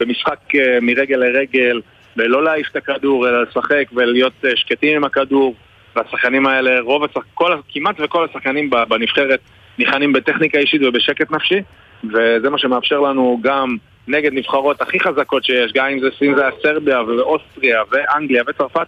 [0.00, 1.80] במשחק אה, מרגל לרגל,
[2.16, 5.54] ולא להעיף את הכדור, אלא לשחק ולהיות אה, שקטים עם הכדור.
[5.96, 7.20] והשחקנים האלה, רוב השח...
[7.34, 9.40] כל, כמעט וכל השחקנים בנבחרת
[9.78, 11.60] ניחנים בטכניקה אישית ובשקט נפשי,
[12.04, 13.76] וזה מה שמאפשר לנו גם
[14.08, 18.86] נגד נבחרות הכי חזקות שיש, גם אם זה סין סרביה ואוסטריה ואנגליה וצרפת,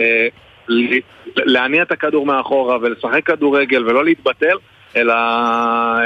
[0.00, 0.28] אה,
[1.36, 4.56] להניע את הכדור מאחורה ולשחק כדורגל ולא להתבטל,
[4.96, 5.14] אלא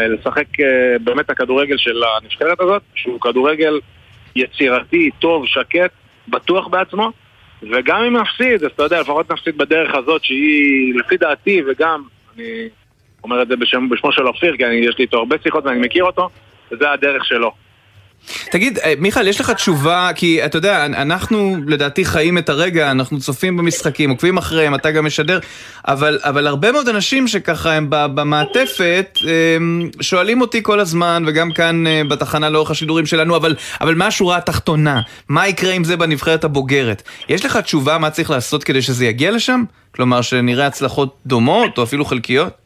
[0.09, 3.81] לשחק אה, באמת הכדורגל של הנבחרת הזאת, שהוא כדורגל
[4.37, 5.91] יצירתי, טוב, שקט,
[6.29, 7.11] בטוח בעצמו,
[7.63, 12.03] וגם אם נפסיד, אז אתה יודע, לפחות נפסיד בדרך הזאת שהיא, לפי דעתי, וגם,
[12.37, 12.69] אני
[13.25, 15.81] אומר את זה בשם, בשמו של אופיר, כי אני, יש לי איתו הרבה שיחות ואני
[15.81, 16.29] מכיר אותו,
[16.73, 17.53] וזה הדרך שלו.
[18.51, 23.21] תגיד, אה, מיכאל, יש לך תשובה, כי אתה יודע, אנחנו לדעתי חיים את הרגע, אנחנו
[23.21, 25.39] צופים במשחקים, עוקבים אחריהם, אתה גם משדר,
[25.89, 29.19] אבל, אבל הרבה מאוד אנשים שככה הם במעטפת,
[30.01, 34.37] שואלים אותי כל הזמן, וגם כאן אה, בתחנה לאורך השידורים שלנו, אבל, אבל מה השורה
[34.37, 35.01] התחתונה?
[35.29, 37.03] מה יקרה עם זה בנבחרת הבוגרת?
[37.29, 39.65] יש לך תשובה מה צריך לעשות כדי שזה יגיע לשם?
[39.95, 42.62] כלומר, שנראה הצלחות דומות, או אפילו חלקיות?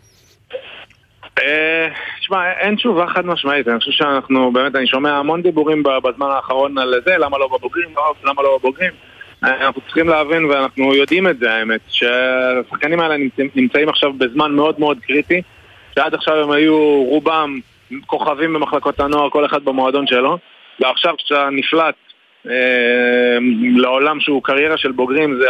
[2.21, 6.27] תשמע, אה, אין תשובה חד משמעית, אני חושב שאנחנו, באמת, אני שומע המון דיבורים בזמן
[6.27, 8.91] האחרון על זה, למה לא בבוגרים, לא, למה לא בבוגרים.
[9.45, 13.17] אה, אנחנו צריכים להבין, ואנחנו יודעים את זה, האמת, שהשחקנים האלה
[13.55, 15.43] נמצאים עכשיו בזמן מאוד מאוד קריטי,
[15.95, 17.59] שעד עכשיו הם היו רובם
[18.07, 20.39] כוכבים במחלקות הנוער, כל אחד במועדון שלו,
[20.81, 21.95] ועכשיו כשאתה נפלט
[22.49, 23.39] אה,
[23.77, 25.47] לעולם שהוא קריירה של בוגרים, זה,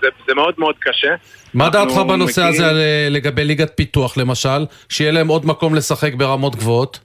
[0.00, 1.14] זה, זה מאוד מאוד קשה.
[1.54, 2.48] מה דעתך בנושא מכירים...
[2.48, 7.00] הזה אה, לגבי ליגת פיתוח למשל, שיהיה להם עוד מקום לשחק ברמות גבוהות?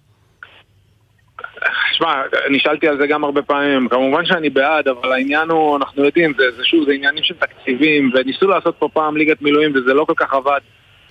[1.97, 6.33] שמע, נשאלתי על זה גם הרבה פעמים, כמובן שאני בעד, אבל העניין הוא, אנחנו יודעים,
[6.37, 10.05] זה, זה שוב, זה עניינים של תקציבים, וניסו לעשות פה פעם ליגת מילואים וזה לא
[10.05, 10.59] כל כך עבד.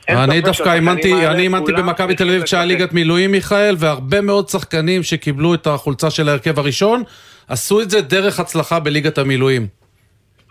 [0.08, 5.02] אני דווקא האמנתי, אני האמנתי במכבי תל אביב כשהיה ליגת מילואים, מיכאל, והרבה מאוד שחקנים
[5.02, 7.02] שקיבלו את החולצה של ההרכב הראשון,
[7.48, 9.81] עשו את זה דרך הצלחה בליגת המילואים.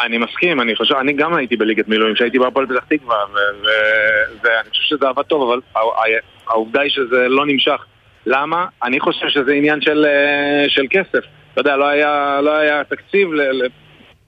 [0.06, 3.16] אני מסכים, אני חושב, אני גם הייתי בליגת מילואים, כשהייתי בהפועל פתח תקווה,
[4.44, 5.60] ואני חושב שזה עבד טוב, אבל
[6.48, 7.86] העובדה היא שזה לא נמשך.
[8.26, 8.66] למה?
[8.84, 11.26] אני חושב שזה עניין של, אה, של כסף.
[11.54, 13.30] אתה יודע, לא היה, לא היה תקציב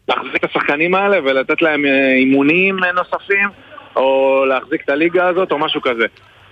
[0.08, 3.50] להחזיק את השחקנים האלה ולתת להם אה, אימונים נוספים,
[3.96, 6.06] או להחזיק את הליגה הזאת, או משהו כזה.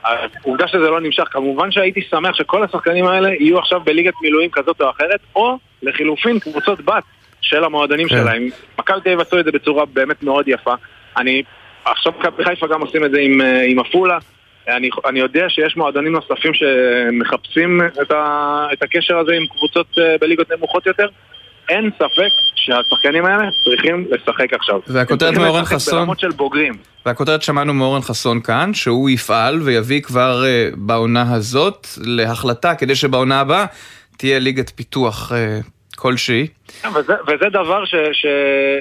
[0.04, 4.82] העובדה שזה לא נמשך, כמובן שהייתי שמח שכל השחקנים האלה יהיו עכשיו בליגת מילואים כזאת
[4.82, 7.04] או אחרת, או לחילופין קבוצות בת
[7.42, 8.16] של המועדונים כן.
[8.16, 8.48] שלהם.
[8.80, 10.74] מכבי תל אביב עשו את זה בצורה באמת מאוד יפה.
[11.18, 11.44] אני,
[11.86, 14.18] עכשיו מכבי חיפה גם עושים את זה עם, אה, עם עפולה.
[14.68, 20.16] אני, אני יודע שיש מועדונים נוספים שמחפשים את, ה, את הקשר הזה עם קבוצות אה,
[20.22, 21.08] בליגות נמוכות יותר.
[21.70, 24.80] אין ספק שהשחקנים האלה צריכים לשחק עכשיו.
[24.88, 26.00] והכותרת מאורן חסון?
[26.00, 26.74] ברמות של בוגרים.
[27.06, 33.40] והכותרת שמענו מאורן חסון כאן, שהוא יפעל ויביא כבר uh, בעונה הזאת להחלטה כדי שבעונה
[33.40, 33.66] הבאה
[34.18, 35.36] תהיה ליגת פיתוח uh,
[36.02, 36.48] כלשהי.
[36.96, 38.26] וזה, וזה דבר ש, ש,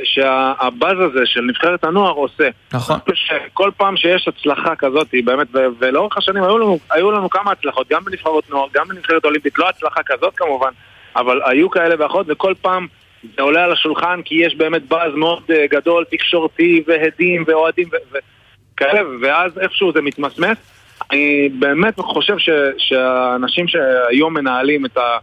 [0.04, 2.48] שהבאז הזה של נבחרת הנוער עושה.
[2.72, 2.98] נכון.
[3.54, 7.86] כל פעם שיש הצלחה כזאת, באמת, ו, ולאורך השנים היו לנו, היו לנו כמה הצלחות,
[7.90, 10.70] גם בנבחרות נוער, גם בנבחרת אולימפית, לא הצלחה כזאת כמובן,
[11.16, 12.86] אבל היו כאלה ואחרות, וכל פעם
[13.36, 17.88] זה עולה על השולחן כי יש באמת באז מאוד אה, גדול, תקשורתי, והדים, ואוהדים,
[18.74, 20.58] וכאלה, ואז איכשהו זה מתמסמס.
[21.10, 25.18] אני באמת חושב ש, שהאנשים שהיום מנהלים את ה...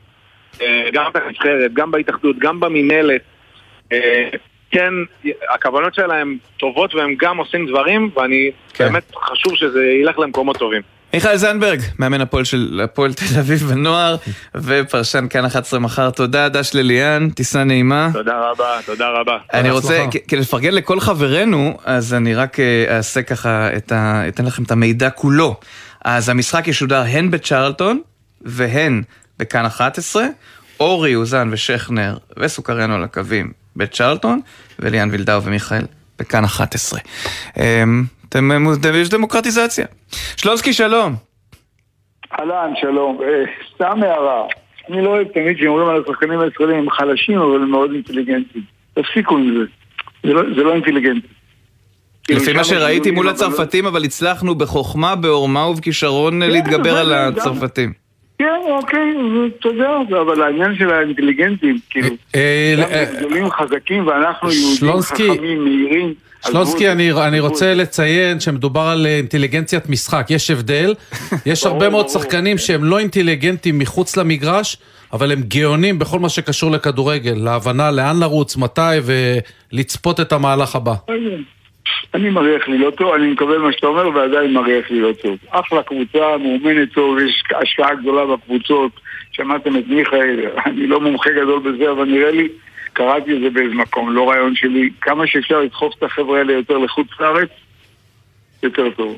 [0.62, 3.22] אה, גם בנבחרת, גם בהתאחדות, גם במינהלת.
[3.92, 4.30] אה,
[4.72, 4.94] כן,
[5.54, 8.86] הכוונות שלהם טובות והם גם עושים דברים, ואני כן.
[8.86, 10.82] באמת חשוב שזה ילך למקומות טובים.
[11.14, 14.16] מיכאל זנדברג, מאמן הפועל של הפועל תל אביב בנוער,
[14.56, 16.10] ופרשן כאן 11 מחר.
[16.10, 18.10] תודה, דש לליאן, טיסה נעימה.
[18.14, 19.38] תודה רבה, תודה רבה.
[19.54, 23.70] אני רוצה, כדי לפרגן לכל חברינו, אז אני רק אה, אעשה ככה,
[24.28, 25.56] אתן לכם את המידע כולו.
[26.06, 28.02] אז המשחק ישודר הן בצ'רלטון,
[28.42, 29.02] והן
[29.40, 30.26] בכאן 11,
[30.80, 34.40] אורי אוזן ושכנר וסוכרנו על הקווים בצ'רלטון,
[34.80, 35.84] וליאן וילדאו ומיכאל
[36.20, 37.00] בכאן 11.
[37.58, 38.52] אמ, אתם,
[38.96, 39.86] יש דמוקרטיזציה.
[40.38, 41.16] שלונסקי, שלום.
[42.40, 43.20] אהלן, שלום.
[43.24, 43.44] אה,
[43.76, 44.44] סתם הערה.
[44.90, 48.62] אני לא אוהב תמיד שאומרים על השחקנים הישראלים הם חלשים, אבל הם מאוד אינטליגנטים.
[48.94, 49.64] תפסיקו עם זה.
[50.24, 51.28] זה לא, זה לא אינטליגנטי.
[52.30, 58.07] לפי כאילו, מה שראיתי מול הצרפתים, אבל הצלחנו בחוכמה, בעורמה ובכישרון כן, להתגבר על הצרפתים.
[58.40, 59.14] כן, אוקיי,
[59.60, 65.64] אתה יודע, אבל העניין של האינטליגנטים, כאילו, אה, אנחנו אה, גדולים חזקים ואנחנו יהודים חכמים,
[65.64, 66.14] מהירים.
[66.48, 70.94] שלונסקי, אני רוצה לציין שמדובר על אינטליגנציית משחק, יש הבדל.
[71.46, 74.78] יש הרבה מאוד שחקנים שהם לא אינטליגנטים מחוץ למגרש,
[75.14, 78.98] אבל הם גאונים בכל מה שקשור לכדורגל, להבנה לאן לרוץ, מתי
[79.72, 80.94] ולצפות את המהלך הבא.
[82.14, 85.38] אני מריח לי לא טוב, אני מקבל מה שאתה אומר ועדיין מריח לי לא טוב.
[85.50, 88.92] אחלה קבוצה, מאומנת טוב, יש השקעה גדולה בקבוצות,
[89.32, 92.48] שמעתם את מיכאל, אני לא מומחה גדול בזה, אבל נראה לי,
[92.94, 96.78] קראתי את זה באיזה מקום, לא רעיון שלי, כמה שאפשר לדחוף את החבר'ה האלה יותר
[96.78, 97.50] לחוץ לארץ,
[98.64, 99.18] יותר טוב.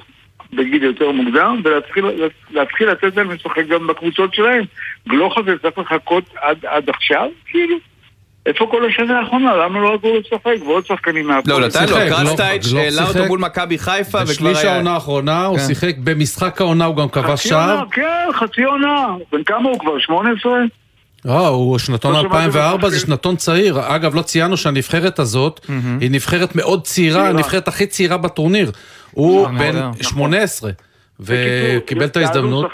[0.54, 4.64] בגיל יותר מוקדם, ולהתחיל לתת להם לשחק גם בקבוצות שלהם.
[5.08, 7.78] גלוך הזה צריך לחכות עד, עד עכשיו, כאילו.
[8.50, 9.56] איפה כל השנה האחרונה?
[9.56, 10.66] למה לא עזרו לשחק?
[10.66, 11.62] ועוד שחקנים מהפועל.
[11.62, 14.26] לא, נתן לו, קרסטייץ' העלה אותו מול מכבי חיפה וכבר היה...
[14.26, 15.64] בשליש העונה האחרונה הוא כן.
[15.64, 17.84] שיחק, במשחק העונה הוא גם כבש שער.
[17.92, 19.08] כן, חצי עונה.
[19.32, 20.00] בן כמה הוא כבר?
[20.00, 20.54] 18?
[21.28, 23.96] אה, הוא שנתון 2004, זה שנתון צעיר.
[23.96, 25.60] אגב, לא ציינו שהנבחרת הזאת
[26.02, 28.72] היא נבחרת מאוד צעירה, הנבחרת הכי צעירה בטורניר.
[29.12, 31.36] הוא נכון, בן 18, נכון.
[31.36, 32.72] וקיבל את ההזדמנות.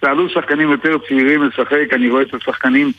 [0.00, 2.92] תעלו שחקנים יותר צעירים לשחק, אני רואה את השחקנים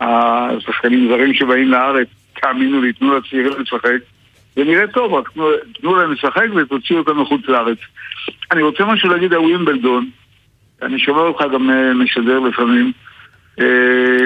[0.00, 2.08] השחקנים זרים שבאים לארץ,
[2.40, 3.98] תאמינו לי, תנו לצעירים לשחק.
[4.56, 5.48] זה נראה טוב, רק תנו,
[5.80, 7.78] תנו להם לשחק ותוציאו אותם מחוץ לארץ.
[8.52, 10.10] אני רוצה משהו להגיד על ווימבלדון,
[10.82, 12.92] אני שומע אותך גם אה, משדר לפעמים.
[13.60, 14.24] אה,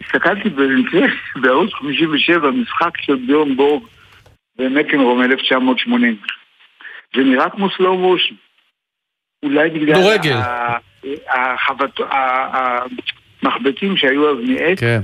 [0.00, 1.06] הסתכלתי במקרה
[1.42, 3.82] בערוץ 57, משחק של ביורן בורג
[4.58, 6.16] במקנרום 1980.
[7.16, 8.34] זה נראה כמו סלואו מושן.
[9.42, 9.94] אולי בגלל...
[9.94, 10.38] דורגל.
[13.64, 14.78] מחבטים שהיו אז מעץ.
[14.78, 15.00] כן.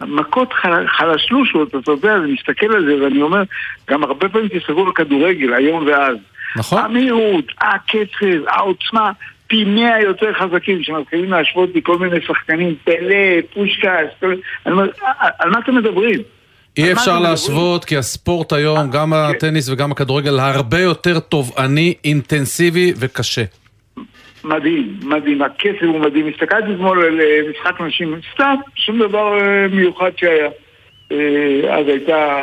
[0.00, 3.42] מכות חל, חלשלושות, אתה יודע, אני מסתכל על זה ואני אומר,
[3.90, 6.16] גם הרבה פעמים תסתכלו על כדורגל, היום ואז.
[6.56, 6.84] נכון.
[6.84, 9.12] המהירות, הקצב, העוצמה,
[9.46, 14.24] פי מאה יותר חזקים, שמתחילים להשוות לי כל מיני שחקנים, פלא, פושקס,
[14.66, 14.88] אני אומר,
[15.38, 16.20] על מה אתם מדברים?
[16.76, 19.36] אי אפשר להשוות, כי הספורט היום, גם כן.
[19.36, 23.44] הטניס וגם הכדורגל, הרבה יותר תובעני, אינטנסיבי וקשה.
[24.44, 26.26] מדהים, מדהים, הקצב הוא מדהים.
[26.28, 30.48] הסתכלתי אתמול על אה, משחק נשים, סתם, שום דבר אה, מיוחד שהיה.
[31.12, 32.42] אה, אז הייתה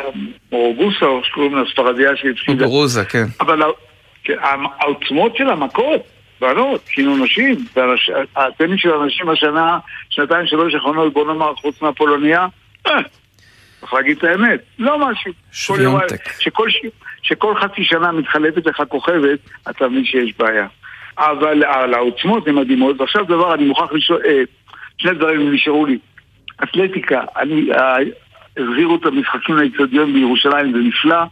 [0.52, 2.64] אורבוסה, או שקוראים לה ספרדיה שהפסידה.
[2.64, 3.24] אורוזה, כן.
[3.40, 3.62] אבל
[4.24, 4.36] כן,
[4.78, 6.02] העוצמות של המכות,
[6.40, 7.56] בנות, כאילו נשים,
[8.36, 9.78] הטניס של הנשים השנה,
[10.10, 12.46] שנתיים שלוש האחרונות, בוא נאמר, חוץ מהפולניה,
[13.80, 15.32] צריך להגיד את האמת, לא משהו.
[15.52, 16.28] שוויונטק.
[17.22, 19.38] שכל חצי שנה מתחלפת לך כוכבת,
[19.70, 20.66] אתה מבין שיש בעיה.
[21.18, 23.00] אבל על העוצמות הן מדהימות.
[23.00, 24.42] ועכשיו דבר, אני מוכרח לשאול, אה,
[24.98, 25.98] שני דברים נשארו לי.
[26.62, 27.96] אתלטיקה, אני, אה,
[28.58, 31.22] החזירו את המשחקים לאצטדיון בירושלים, זה נפלא.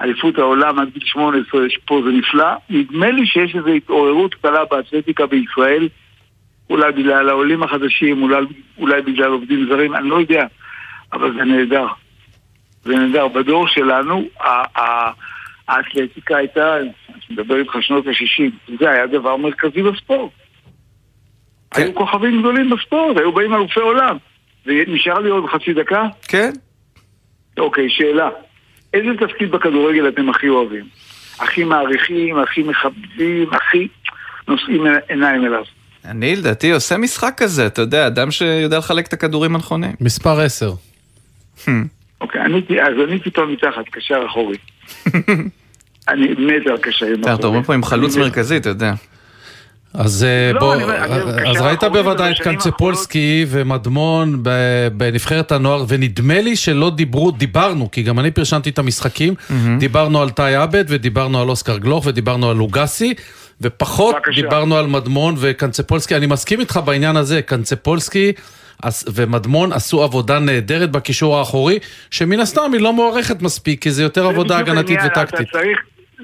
[0.00, 2.50] אליפות העולם עד גיל 18, פה זה נפלא.
[2.70, 5.88] נדמה לי שיש איזו התעוררות קטנה באתלטיקה בישראל,
[6.70, 8.36] אולי בגלל העולים החדשים, אולי,
[8.78, 10.46] אולי בגלל עובדים זרים, אני לא יודע,
[11.12, 11.86] אבל זה נהדר.
[12.84, 13.28] זה נהדר.
[13.28, 14.24] בדור שלנו,
[15.68, 16.76] האתלטיקה הייתה,
[17.32, 20.30] מדבר איתך שנות ה-60, זה היה דבר מרכזי בספורט.
[21.70, 21.82] כן.
[21.82, 24.16] היו כוכבים גדולים בספורט, היו באים אלופי עולם.
[24.66, 26.02] ונשאר לי עוד חצי דקה?
[26.28, 26.50] כן.
[27.58, 28.28] אוקיי, שאלה.
[28.94, 30.84] איזה תפקיד בכדורגל אתם הכי אוהבים?
[31.38, 33.88] הכי מעריכים, הכי מכבדים, הכי
[34.48, 35.64] נושאים עיניים אליו.
[36.04, 39.92] אני לדעתי עושה משחק כזה, אתה יודע, אדם שיודע לחלק את הכדורים הנכונים.
[40.00, 40.72] מספר 10.
[42.20, 44.56] אוקיי, אני, אז אני פתאום מתחת, קשר אחורי.
[46.08, 47.48] אני מת על קשרים אתה אחורי.
[47.48, 48.92] אומר פה עם חלוץ מרכזי, אתה יודע.
[49.94, 55.52] אז אה, לא, בוא, אני אני אומר, אז ראית בוודאי את קנצפולסקי ומדמון ב- בנבחרת
[55.52, 59.34] הנוער, ונדמה לי שלא דיברו, דיברנו, כי גם אני פרשנתי את המשחקים,
[59.78, 63.14] דיברנו על טאי עבד, ודיברנו על אוסקר גלוך, ודיברנו על לוגסי,
[63.60, 64.42] ופחות בבקשה.
[64.42, 66.16] דיברנו על מדמון וקנצפולסקי.
[66.16, 68.42] אני מסכים איתך בעניין הזה, קנצפולסקי עש-
[69.14, 71.78] ומדמון עשו עבודה נהדרת בקישור האחורי,
[72.10, 75.48] שמן הסתם היא לא מוערכת מספיק, כי זה יותר עבודה הגנתית וטקטית.
[75.52, 75.78] צריך,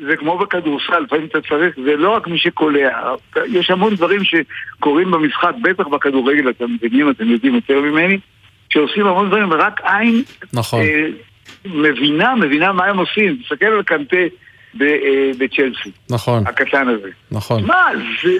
[0.06, 3.14] זה כמו בכדורסל, לפעמים אתה צריך, זה לא רק מי שקולע,
[3.46, 8.18] יש המון דברים שקורים במשחק, בטח בכדורגל, אתם מבינים, אתם יודעים יותר ממני,
[8.70, 10.80] שעושים המון דברים, ורק עין נכון.
[10.80, 11.06] אה,
[11.64, 13.38] מבינה, מבינה מה הם עושים.
[13.42, 14.16] תסתכל על קנטה
[14.80, 17.08] אה, בצ'לסי, נכון, הקטן הזה.
[17.30, 17.64] נכון.
[17.64, 17.86] מה,
[18.22, 18.30] זה,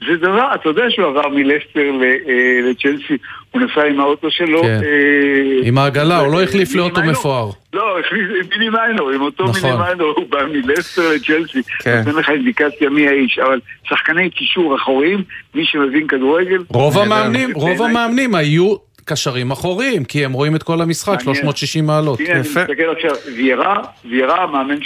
[0.00, 3.16] זה דבר, אתה יודע שהוא עבר מלסטר אה, לצ'לסי,
[3.50, 4.62] הוא נסע עם האוטו שלו.
[4.62, 4.68] כן.
[4.84, 7.00] אה, עם העגלה, הוא לא החליף מיני לאוטו.
[7.02, 7.50] מפואר.
[7.72, 9.70] לא, החליף מיני מיינור, עם אותו נכון.
[9.70, 11.62] מיני מיינור, הוא בא מלסטר לצ'לסי.
[11.82, 12.02] כן.
[12.06, 15.22] נותן לך אינדיקציה מי האיש, אבל שחקני קישור אחוריים,
[15.54, 16.98] מי שמבין כדורגל, רוב.
[16.98, 21.24] המאמנים, רוב בעיניי- המאמנים היו קשרים אחוריים, כי הם רואים את כל המשחק, מעניין.
[21.34, 22.20] 360 מעלות.
[22.20, 22.40] הנה אני.
[22.40, 23.76] מסתכל עכשיו, ויירה,
[24.10, 24.76] ויירה המאמן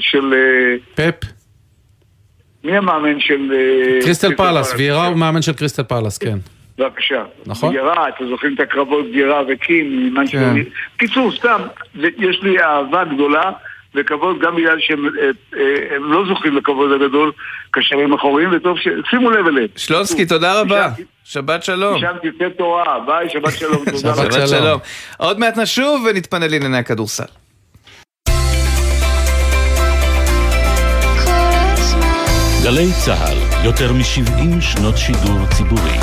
[0.00, 1.28] של, אה, פפ,
[2.64, 3.52] מי המאמן של...
[3.54, 6.38] אה, קריסטל פלאס, ויירה הוא מאמן של קריסטל פלאס, כן.
[6.78, 7.24] בבקשה.
[7.46, 7.70] נכון.
[7.74, 10.14] ויירה, אתם זוכרים את הקרבות ויירה וקים.
[10.30, 10.54] כן.
[10.96, 11.60] קיצור, סתם,
[12.18, 13.50] יש לי אהבה גדולה
[13.94, 17.32] וכבוד גם בגלל שהם אה, אה, הם לא זוכים לכבוד הגדול
[17.70, 18.88] קשרים אחוריים, וטוב ש...
[19.10, 19.66] שימו לב אליהם.
[19.76, 20.88] שלונסקי, תודה רבה.
[21.24, 21.96] שבת שלום.
[21.96, 24.48] משם תצא תורה, ביי, שבת שלום, שבת.
[24.48, 24.80] שלום.
[25.16, 27.41] עוד מעט נשוב ונתפנה לענייני הכדורסל.
[32.62, 35.96] גלי צה"ל, יותר מ-70 שנות שידור ציבורי.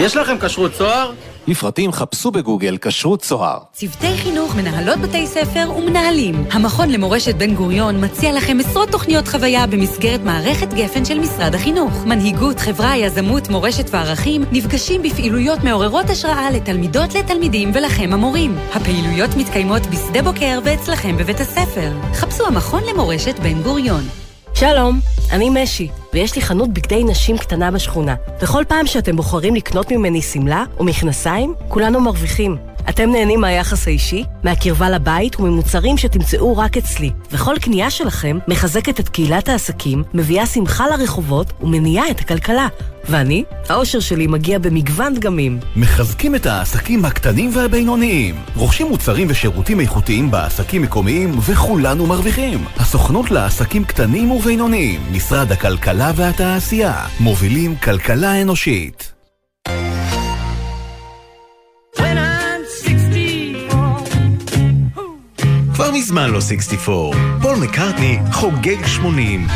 [0.00, 1.12] יש לכם כשרות צוהר?
[1.48, 3.58] לפרטים חפשו בגוגל כשרות צוהר.
[3.72, 6.44] צוותי חינוך, מנהלות בתי ספר ומנהלים.
[6.50, 12.04] המכון למורשת בן גוריון מציע לכם עשרות תוכניות חוויה במסגרת מערכת גפן של משרד החינוך.
[12.06, 18.56] מנהיגות, חברה, יזמות, מורשת וערכים נפגשים בפעילויות מעוררות השראה לתלמידות, לתלמידים ולכם המורים.
[18.74, 21.92] הפעילויות מתקיימות בשדה בוקר ואצלכם בבית הספר.
[22.12, 24.25] חפשו המכון למורשת בן גוריון.
[24.58, 25.00] שלום,
[25.32, 28.14] אני משי, ויש לי חנות בגדי נשים קטנה בשכונה.
[28.42, 32.56] בכל פעם שאתם בוחרים לקנות ממני שמלה או מכנסיים, כולנו מרוויחים.
[32.88, 37.10] אתם נהנים מהיחס האישי, מהקרבה לבית וממוצרים שתמצאו רק אצלי.
[37.32, 42.68] וכל קנייה שלכם מחזקת את קהילת העסקים, מביאה שמחה לרחובות ומניעה את הכלכלה.
[43.08, 45.58] ואני, האושר שלי מגיע במגוון דגמים.
[45.76, 48.34] מחזקים את העסקים הקטנים והבינוניים.
[48.56, 52.64] רוכשים מוצרים ושירותים איכותיים בעסקים מקומיים וכולנו מרוויחים.
[52.76, 59.15] הסוכנות לעסקים קטנים ובינוניים, משרד הכלכלה והתעשייה, מובילים כלכלה אנושית.
[65.96, 67.16] מזמן לא 64.
[67.42, 69.46] פול מקארטני חוגג 80.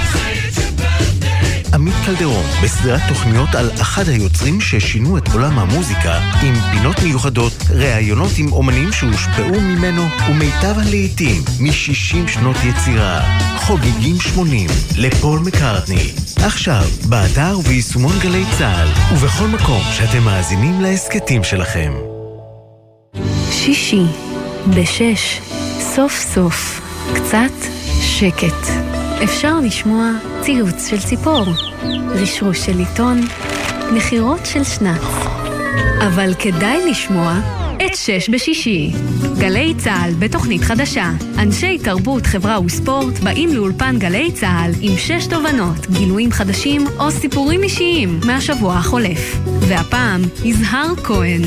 [1.74, 8.30] עמית קלדרון, בסדרת תוכניות על אחד היוצרים ששינו את עולם המוזיקה, עם פינות מיוחדות, ראיונות
[8.38, 13.20] עם אומנים שהושפעו ממנו, ומיטב הלעיתים מ-60 שנות יצירה.
[13.56, 16.10] חוגגים 80 לפול מקארטני.
[16.36, 21.92] עכשיו, באתר וביישומון גלי צה"ל, ובכל מקום שאתם מאזינים להסכתים שלכם.
[23.50, 24.02] שישי,
[24.76, 25.40] בשש,
[25.94, 26.80] סוף סוף,
[27.14, 27.52] קצת
[28.00, 28.66] שקט.
[29.24, 31.44] אפשר לשמוע ציוץ של ציפור,
[32.08, 33.20] רשרוש של עיתון,
[33.94, 35.02] נחירות של שנץ.
[36.06, 37.40] אבל כדאי לשמוע
[37.76, 38.92] את שש בשישי.
[39.38, 41.10] גלי צה"ל בתוכנית חדשה.
[41.38, 47.62] אנשי תרבות, חברה וספורט באים לאולפן גלי צה"ל עם שש תובנות, גילויים חדשים או סיפורים
[47.62, 49.36] אישיים מהשבוע החולף.
[49.60, 51.42] והפעם, יזהר כהן.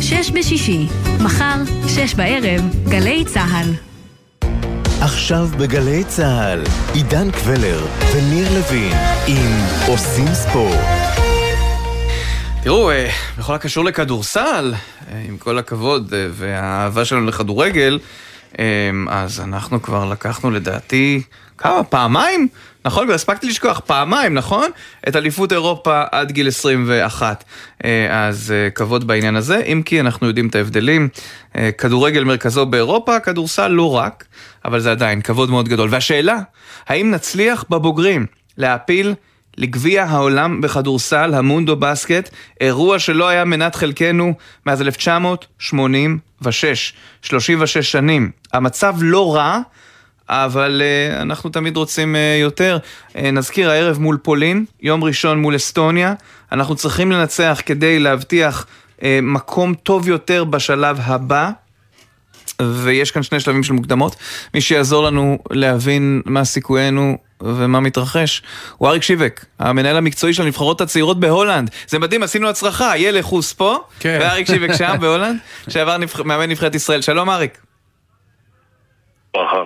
[0.00, 0.86] שש בשישי,
[1.22, 3.85] מחר, שש בערב, גלי צה"ל.
[5.06, 6.62] עכשיו בגלי צה"ל,
[6.94, 8.92] עידן קבלר וניר לוין
[9.26, 9.50] עם
[9.88, 10.78] עושים ספורט.
[12.62, 14.74] תראו, אה, בכל הקשור לכדורסל,
[15.10, 17.98] אה, עם כל הכבוד אה, והאהבה שלנו לכדורגל,
[19.08, 21.22] אז אנחנו כבר לקחנו לדעתי,
[21.58, 21.84] כמה?
[21.84, 22.48] פעמיים?
[22.84, 23.04] נכון?
[23.04, 24.70] כבר הספקתי לשכוח, פעמיים, נכון?
[25.08, 27.44] את אליפות אירופה עד גיל 21.
[27.84, 31.08] אה, אז כבוד בעניין הזה, אם כי אנחנו יודעים את ההבדלים.
[31.78, 34.24] כדורגל מרכזו באירופה, כדורסל לא רק,
[34.66, 35.88] אבל זה עדיין כבוד מאוד גדול.
[35.92, 36.38] והשאלה,
[36.86, 38.26] האם נצליח בבוגרים
[38.58, 39.14] להעפיל
[39.56, 44.34] לגביע העולם בכדורסל, המונדו בסקט, אירוע שלא היה מנת חלקנו
[44.66, 46.92] מאז 1986,
[47.22, 48.30] 36 שנים.
[48.52, 49.58] המצב לא רע,
[50.28, 50.84] אבל אה,
[51.22, 52.78] אנחנו תמיד רוצים אה, יותר.
[53.12, 56.14] אה, נזכיר הערב מול פולין, יום ראשון מול אסטוניה.
[56.52, 58.66] אנחנו צריכים לנצח כדי להבטיח
[58.98, 61.50] אה, מקום טוב יותר בשלב הבא.
[62.62, 64.16] ויש כאן שני שלבים של מוקדמות.
[64.54, 68.42] מי שיעזור לנו להבין מה סיכויינו ומה מתרחש
[68.76, 71.70] הוא אריק שיבק, המנהל המקצועי של הנבחרות הצעירות בהולנד.
[71.86, 74.18] זה מדהים, עשינו הצרחה, ילך חוס פה, כן.
[74.20, 75.38] ואריק שיבק שם בהולנד,
[75.68, 76.20] שעבר נבח...
[76.20, 77.02] מאמן נבחרת ישראל.
[77.02, 77.58] שלום אריק.
[79.34, 79.62] ברכה.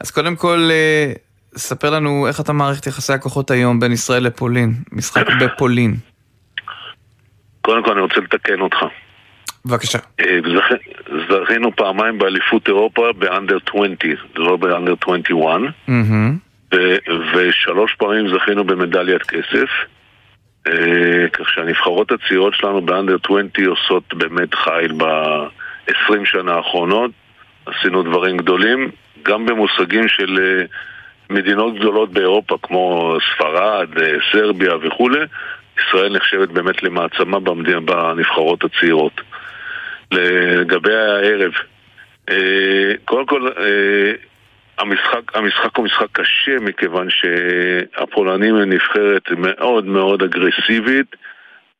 [0.00, 1.12] אז קודם כל, אה,
[1.56, 5.96] ספר לנו איך אתה מערכת יחסי הכוחות היום בין ישראל לפולין, משחק בפולין.
[7.60, 8.76] קודם כל אני רוצה לתקן אותך.
[9.64, 9.98] בבקשה.
[10.20, 10.38] אה,
[11.28, 13.96] זכינו פעמיים באליפות אירופה באנדר 20,
[14.36, 15.60] לא באנדר 21,
[17.34, 19.68] ושלוש פעמים זכינו במדליית כסף.
[20.66, 27.10] אה, כך שהנבחרות הצעירות שלנו באנדר 20 עושות באמת חיל ב-20 שנה האחרונות.
[27.66, 28.90] עשינו דברים גדולים,
[29.22, 30.64] גם במושגים של אה,
[31.30, 33.88] מדינות גדולות באירופה כמו ספרד,
[34.32, 35.20] סרביה וכולי.
[35.78, 39.20] ישראל נחשבת באמת למעצמה בנבחרות הצעירות.
[40.12, 41.52] לגבי הערב.
[42.30, 44.12] אה, קודם כל, אה,
[44.78, 51.16] המשחק, המשחק הוא משחק קשה מכיוון שהפולנים הם נבחרת מאוד מאוד אגרסיבית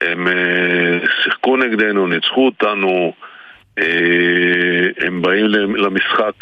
[0.01, 3.13] הם אה, שיחקו נגדנו, ניצחו אותנו
[5.01, 6.33] הם באים למשחק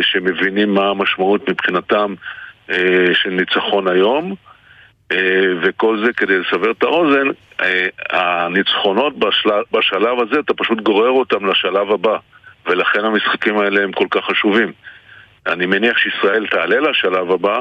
[0.00, 2.14] שמבינים מה המשמעות מבחינתם
[3.12, 4.34] של ניצחון היום
[5.62, 7.28] וכל זה כדי לסבר את האוזן,
[8.10, 12.16] הניצחונות בשלב, בשלב הזה, אתה פשוט גורר אותם לשלב הבא,
[12.66, 14.72] ולכן המשחקים האלה הם כל כך חשובים.
[15.46, 17.60] אני מניח שישראל תעלה לשלב הבא,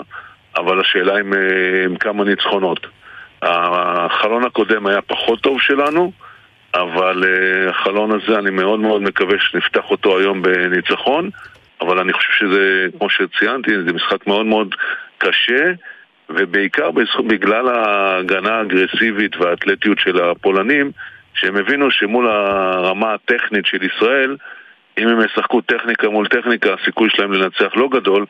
[0.56, 2.88] אבל השאלה עם, אה, עם כמה ניצחונות.
[3.42, 6.12] החלון הקודם היה פחות טוב שלנו,
[6.74, 7.24] אבל
[7.70, 11.30] החלון הזה, אני מאוד מאוד מקווה שנפתח אותו היום בניצחון,
[11.82, 14.76] אבל אני חושב שזה, כמו שציינתי, זה משחק מאוד מאוד
[15.18, 15.72] קשה.
[16.30, 16.92] ובעיקר
[17.28, 20.92] בגלל ההגנה האגרסיבית והאתלטיות של הפולנים,
[21.34, 24.38] שהם הבינו שמול הרמה הטכנית של ישראל,
[24.98, 28.26] אם הם ישחקו טכניקה מול טכניקה, הסיכוי שלהם לנצח לא גדול,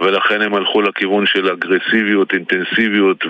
[0.00, 3.24] ולכן הם הלכו לכיוון של אגרסיביות, אינטנסיביות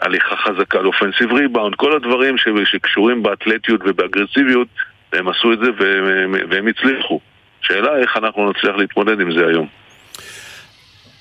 [0.00, 4.68] והליכה חזקה לאופנסיב ריבאונד, כל הדברים שקשורים באתלטיות ובאגרסיביות,
[5.12, 7.20] הם עשו את זה והם, והם הצליחו.
[7.60, 9.85] שאלה איך אנחנו נצליח להתמודד עם זה היום.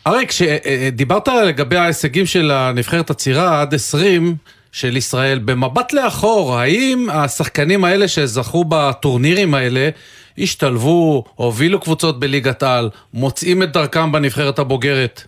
[0.07, 4.35] אריק, כשדיברת לגבי ההישגים של הנבחרת הצעירה עד 20
[4.71, 9.89] של ישראל, במבט לאחור, האם השחקנים האלה שזכו בטורנירים האלה
[10.37, 15.23] השתלבו, הובילו קבוצות בליגת על, מוצאים את דרכם בנבחרת הבוגרת?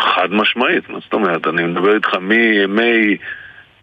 [0.00, 1.46] חד משמעית, מה זאת אומרת?
[1.46, 3.16] אני מדבר איתך מימי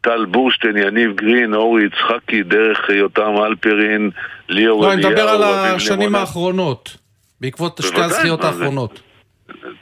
[0.02, 4.10] טל בורשטיין, יניב גרין, אורי יצחקי, דרך יותם אלפרין,
[4.50, 5.02] ליאור אליהו.
[5.02, 6.98] לא, אני מדבר על השנים האחרונות,
[7.42, 9.00] בעקבות שתי הזכיות האחרונות.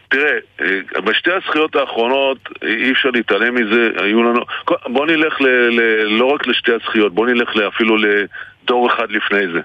[0.09, 4.41] תראה, אה, בשתי הזכיות האחרונות אי אפשר להתעלם מזה, היו לנו...
[4.85, 9.59] בוא נלך ל, ל, לא רק לשתי הזכיות, בוא נלך אפילו לדור אחד לפני זה.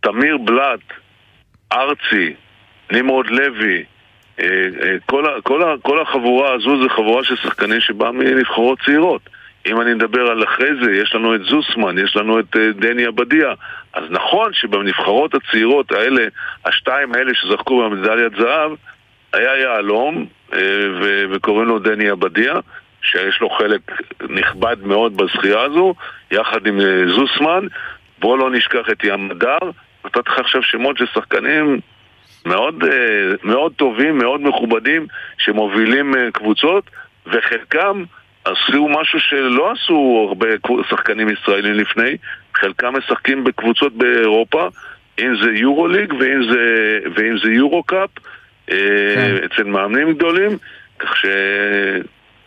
[0.00, 0.80] תמיר בלאט,
[1.72, 2.34] ארצי,
[2.92, 3.84] נמרוד לוי,
[4.40, 4.46] אה,
[4.82, 9.22] אה, כל, כל, כל החבורה הזו זה חבורה של שחקנים שבאה מנבחרות צעירות.
[9.66, 13.52] אם אני מדבר על אחרי זה, יש לנו את זוסמן, יש לנו את דני עבדיה.
[13.92, 16.26] אז נכון שבנבחרות הצעירות האלה,
[16.64, 18.72] השתיים האלה שזכו במדליית זהב,
[19.34, 20.58] היה יהלום, אה,
[21.30, 22.54] וקוראים לו דני עבדיה,
[23.02, 23.80] שיש לו חלק
[24.28, 25.94] נכבד מאוד בזכייה הזו,
[26.30, 27.66] יחד עם אה, זוסמן.
[28.18, 29.70] בואו לא נשכח את ים הדר.
[30.04, 31.80] נתתי לך עכשיו שמות של שחקנים
[32.46, 35.06] מאוד, אה, מאוד טובים, מאוד מכובדים,
[35.38, 36.90] שמובילים קבוצות,
[37.26, 38.04] וחלקם
[38.44, 40.48] עשו משהו שלא עשו הרבה
[40.90, 42.16] שחקנים ישראלים לפני,
[42.54, 44.68] חלקם משחקים בקבוצות באירופה,
[45.20, 46.98] אם זה יורו ליג ואם זה,
[47.42, 48.10] זה יורו קאפ.
[48.66, 49.36] כן.
[49.44, 50.58] אצל מאמנים גדולים,
[50.98, 51.26] כך ש...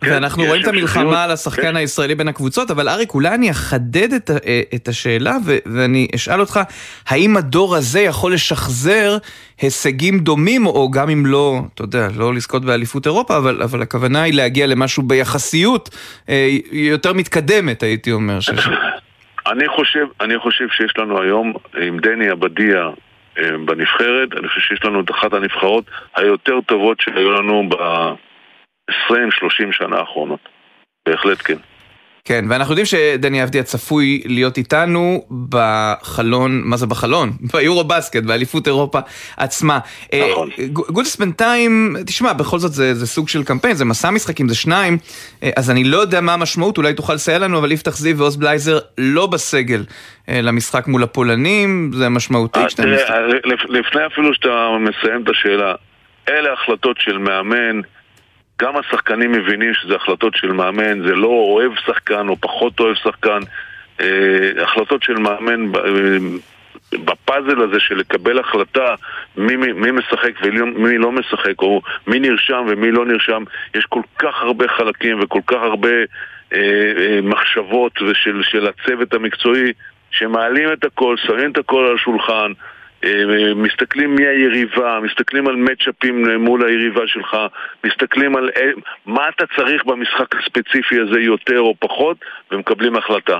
[0.00, 1.76] כן, ואנחנו רואים את המלחמה על השחקן כן.
[1.76, 6.60] הישראלי בין הקבוצות, אבל אריק, אולי אני אחדד את, אה, את השאלה ואני אשאל אותך,
[7.08, 9.16] האם הדור הזה יכול לשחזר
[9.60, 14.22] הישגים דומים, או גם אם לא, אתה יודע, לא לזכות באליפות אירופה, אבל, אבל הכוונה
[14.22, 15.96] היא להגיע למשהו ביחסיות
[16.28, 18.38] אה, יותר מתקדמת, הייתי אומר.
[19.46, 23.07] אני חושב, אני חושב שיש לנו היום עם דני עבדיה אה,
[23.64, 24.28] בנבחרת.
[24.38, 25.84] אני חושב שיש לנו את אחת הנבחרות
[26.16, 30.48] היותר טובות שהיו לנו ב-20-30 שנה האחרונות.
[31.08, 31.58] בהחלט כן.
[32.28, 37.30] כן, ואנחנו יודעים שדני אבדיה צפוי להיות איתנו בחלון, מה זה בחלון?
[37.54, 38.98] ביורו בסקט, באליפות אירופה
[39.36, 39.78] עצמה.
[40.30, 40.50] נכון.
[40.72, 44.98] גודס בינתיים, תשמע, בכל זאת זה, זה סוג של קמפיין, זה מסע משחקים, זה שניים,
[45.56, 48.78] אז אני לא יודע מה המשמעות, אולי תוכל לסייע לנו, אבל יפתח זיו ועוז בלייזר
[48.98, 49.84] לא בסגל
[50.28, 52.60] למשחק מול הפולנים, זה משמעותי.
[52.76, 53.26] תראה,
[53.68, 55.74] לפני אפילו שאתה מסיים את השאלה,
[56.28, 57.80] אלה החלטות של מאמן.
[58.62, 63.40] גם השחקנים מבינים שזה החלטות של מאמן, זה לא אוהב שחקן או פחות אוהב שחקן.
[64.00, 65.80] אה, החלטות של מאמן אה,
[66.92, 68.94] בפאזל הזה של לקבל החלטה
[69.36, 73.42] מי, מי, מי משחק ומי לא משחק, או מי נרשם ומי לא נרשם,
[73.74, 75.88] יש כל כך הרבה חלקים וכל כך הרבה
[76.52, 76.58] אה,
[76.98, 79.72] אה, מחשבות ושל, של הצוות המקצועי
[80.10, 82.52] שמעלים את הכל, שמים את הכל על השולחן,
[83.56, 87.36] מסתכלים מי היריבה, מסתכלים על מצ'אפים מול היריבה שלך,
[87.84, 88.70] מסתכלים על אה,
[89.06, 92.16] מה אתה צריך במשחק הספציפי הזה יותר או פחות,
[92.50, 93.38] ומקבלים החלטה.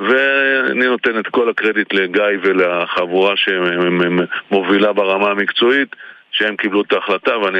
[0.00, 5.96] ואני נותן את כל הקרדיט לגיא ולחבורה שמובילה ברמה המקצועית,
[6.30, 7.58] שהם קיבלו את ההחלטה, ואני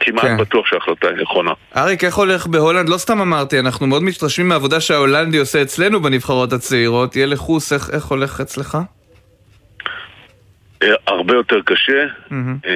[0.00, 0.36] כמעט כן.
[0.36, 1.52] בטוח שההחלטה היא נכונה.
[1.76, 2.88] אריק, איך הולך בהולנד?
[2.88, 7.16] לא סתם אמרתי, אנחנו מאוד מתרשמים מהעבודה שההולנדי עושה אצלנו בנבחרות הצעירות.
[7.16, 8.78] יהיה לחוס, איך, איך הולך אצלך?
[10.82, 12.06] אה, הרבה יותר קשה.
[12.06, 12.68] Mm-hmm.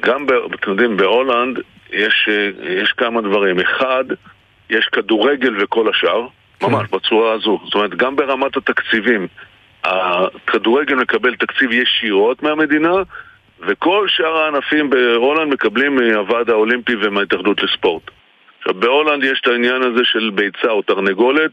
[0.00, 1.58] גם, אתם יודעים, בהולנד
[1.90, 2.50] יש, אה,
[2.82, 3.60] יש כמה דברים.
[3.60, 4.04] אחד,
[4.70, 6.26] יש כדורגל וכל השאר,
[6.60, 6.66] כן.
[6.66, 7.60] ממש בצורה הזו.
[7.64, 9.26] זאת אומרת, גם ברמת התקציבים,
[9.84, 12.94] הכדורגל מקבל תקציב ישירות מהמדינה,
[13.60, 18.02] וכל שאר הענפים בהולנד מקבלים מהוועד האולימפי ומההתאחדות לספורט.
[18.58, 21.50] עכשיו, בהולנד יש את העניין הזה של ביצה או תרנגולת,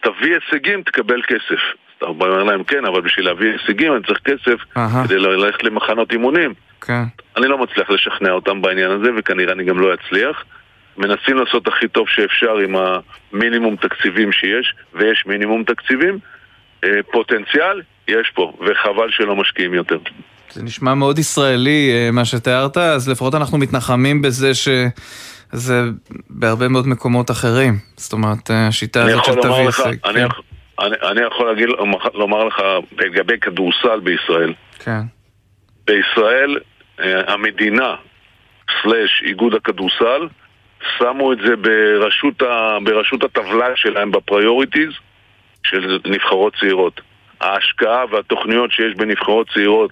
[0.00, 1.60] תביא הישגים, תקבל כסף.
[1.98, 6.54] אתה אומר להם כן, אבל בשביל להביא הישגים אני צריך כסף כדי ללכת למחנות אימונים.
[6.80, 7.02] כן.
[7.36, 10.44] אני לא מצליח לשכנע אותם בעניין הזה, וכנראה אני גם לא אצליח.
[10.98, 16.18] מנסים לעשות הכי טוב שאפשר עם המינימום תקציבים שיש, ויש מינימום תקציבים.
[16.84, 19.98] אה, פוטנציאל, יש פה, וחבל שלא משקיעים יותר.
[20.50, 24.68] זה נשמע מאוד ישראלי אה, מה שתיארת, אז לפחות אנחנו מתנחמים בזה ש...
[25.52, 25.82] זה
[26.30, 27.78] בהרבה מאוד מקומות אחרים.
[27.96, 29.94] זאת אומרת, אה, השיטה הזאת של תביא הישג.
[30.04, 30.26] אני, כן.
[30.80, 31.68] אני, אני יכול להגיד,
[32.14, 32.62] לומר לך
[32.98, 34.52] לגבי כדורסל בישראל.
[34.78, 35.00] כן.
[35.86, 36.58] בישראל
[37.00, 37.94] אה, המדינה,
[38.82, 40.28] slash איגוד הכדורסל,
[40.98, 44.90] שמו את זה בראשות, ה, בראשות הטבלה שלהם ב priorities
[45.66, 47.00] של נבחרות צעירות.
[47.40, 49.90] ההשקעה והתוכניות שיש בנבחרות צעירות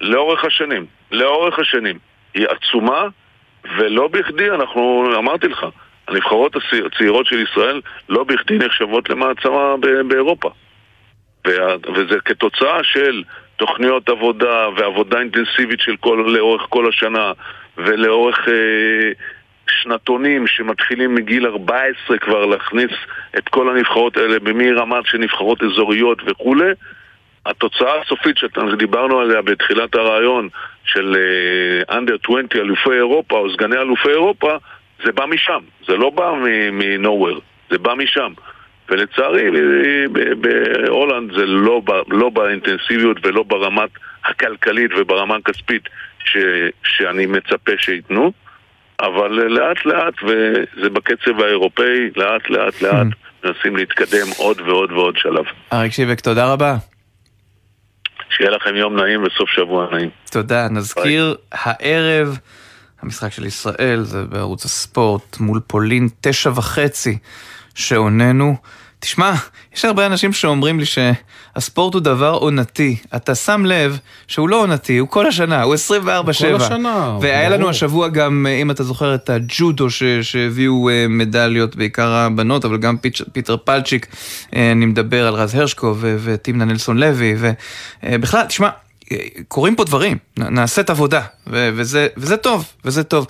[0.00, 1.98] לאורך השנים, לאורך השנים,
[2.34, 3.08] היא עצומה,
[3.78, 5.66] ולא בכדי, אנחנו, אמרתי לך,
[6.08, 9.74] הנבחרות הצעירות של ישראל לא בכדי נחשבות למעצמה
[10.08, 10.50] באירופה.
[11.94, 13.22] וזה כתוצאה של
[13.56, 17.32] תוכניות עבודה ועבודה אינטנסיבית של כל, לאורך כל השנה
[17.76, 19.12] ולאורך אה,
[19.68, 22.90] שנתונים שמתחילים מגיל 14 כבר להכניס
[23.38, 26.70] את כל הנבחרות האלה מרמת של נבחרות אזוריות וכולי
[27.46, 30.48] התוצאה הסופית שדיברנו עליה בתחילת הרעיון
[30.84, 31.16] של
[31.90, 34.56] אנדר uh, 20 אלופי אירופה או סגני אלופי אירופה
[35.04, 36.32] זה בא משם, זה לא בא
[36.72, 37.40] מ-nowhere,
[37.70, 38.32] זה בא משם.
[38.88, 39.50] ולצערי
[40.40, 43.90] בהולנד זה לא, לא באינטנסיביות ולא ברמת
[44.24, 45.82] הכלכלית וברמה הכספית
[46.24, 46.36] ש,
[46.84, 48.32] שאני מצפה שייתנו,
[49.00, 53.06] אבל לאט לאט, וזה בקצב האירופאי, לאט לאט לאט
[53.44, 55.44] מנסים להתקדם עוד ועוד ועוד שלב.
[55.72, 56.74] אריק שיבק, תודה רבה.
[58.30, 60.10] שיהיה לכם יום נעים וסוף שבוע נעים.
[60.30, 60.68] תודה.
[60.70, 62.38] נזכיר, הערב...
[63.06, 67.18] המשחק של ישראל זה בערוץ הספורט מול פולין, תשע וחצי
[67.74, 68.56] שעוננו.
[69.00, 69.32] תשמע,
[69.76, 72.96] יש הרבה אנשים שאומרים לי שהספורט הוא דבר עונתי.
[73.16, 75.78] אתה שם לב שהוא לא עונתי, הוא כל השנה, הוא 24-7.
[76.38, 81.76] כל השנה, והיה לנו השבוע גם, אם אתה זוכר, את הג'ודו ש- שהביאו אה, מדליות,
[81.76, 84.06] בעיקר הבנות, אבל גם פיצ', פיטר פלצ'יק,
[84.56, 87.34] אה, אני מדבר על רז הרשקו וטימנה נלסון לוי,
[88.02, 88.68] ובכלל, אה, תשמע,
[89.48, 93.26] קורים פה דברים, נעשית עבודה, וזה, וזה טוב, וזה טוב.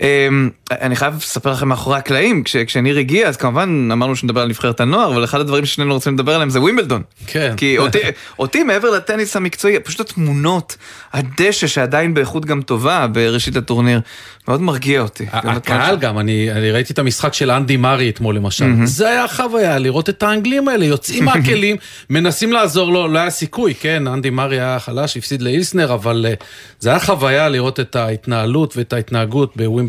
[0.00, 4.48] אמ, אני חייב לספר לכם מאחורי הקלעים, כש, כשניר הגיע אז כמובן אמרנו שנדבר על
[4.48, 7.02] נבחרת הנוער, אבל אחד הדברים ששנינו רוצים לדבר עליהם זה ווימבלדון.
[7.26, 7.54] כן.
[7.56, 7.98] כי אותי,
[8.38, 10.76] אותי מעבר לטניס המקצועי, פשוט התמונות,
[11.12, 14.00] הדשא שעדיין באיכות גם טובה בראשית הטורניר,
[14.48, 15.26] מאוד מרגיע אותי.
[15.32, 19.78] הקהל גם, אני, אני ראיתי את המשחק של אנדי מארי אתמול למשל, זה היה חוויה
[19.78, 21.76] לראות את האנגלים האלה, יוצאים מהכלים,
[22.10, 26.44] מנסים לעזור לו, לא היה סיכוי, כן, אנדי מארי היה חלש, הפסיד לאילסנר, אבל uh,
[26.80, 29.83] זה היה חוויה לראות את ההתנהלות ואת ההתנהגות בווימבלדון.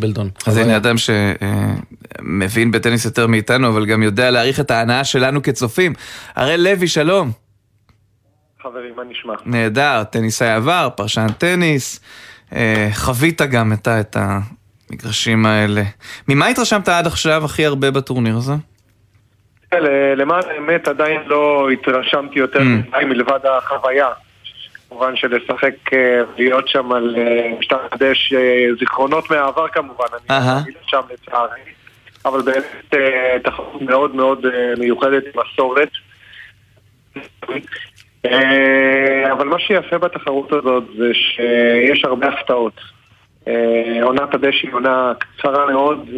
[0.47, 5.93] אז הנה אדם שמבין בטניס יותר מאיתנו, אבל גם יודע להעריך את ההנאה שלנו כצופים.
[6.35, 7.31] הראל לוי, שלום.
[8.61, 9.33] חברים, מה נשמע?
[9.45, 11.99] נהדר, טניסאי עבר, פרשן טניס.
[12.55, 15.81] אה, חווית גם את, את המגרשים האלה.
[16.27, 18.53] ממה התרשמת עד עכשיו הכי הרבה בטורניר הזה?
[20.15, 24.07] למען האמת עדיין לא התרשמתי יותר מדי מלבד החוויה.
[24.95, 30.61] כמובן שלשחק, אה, להיות שם על אה, משטר חדש, אה, זיכרונות מהעבר כמובן, אני לא
[30.61, 31.59] אגיד שם לצערי,
[32.25, 32.93] אבל באמת
[33.43, 34.45] תחרות מאוד מאוד
[34.79, 35.89] מיוחדת עם מסורת.
[39.31, 42.73] אבל מה שיפה בתחרות הזאת זה שיש הרבה הפתעות.
[44.01, 46.09] עונת הדשא היא עונה קצרה מאוד,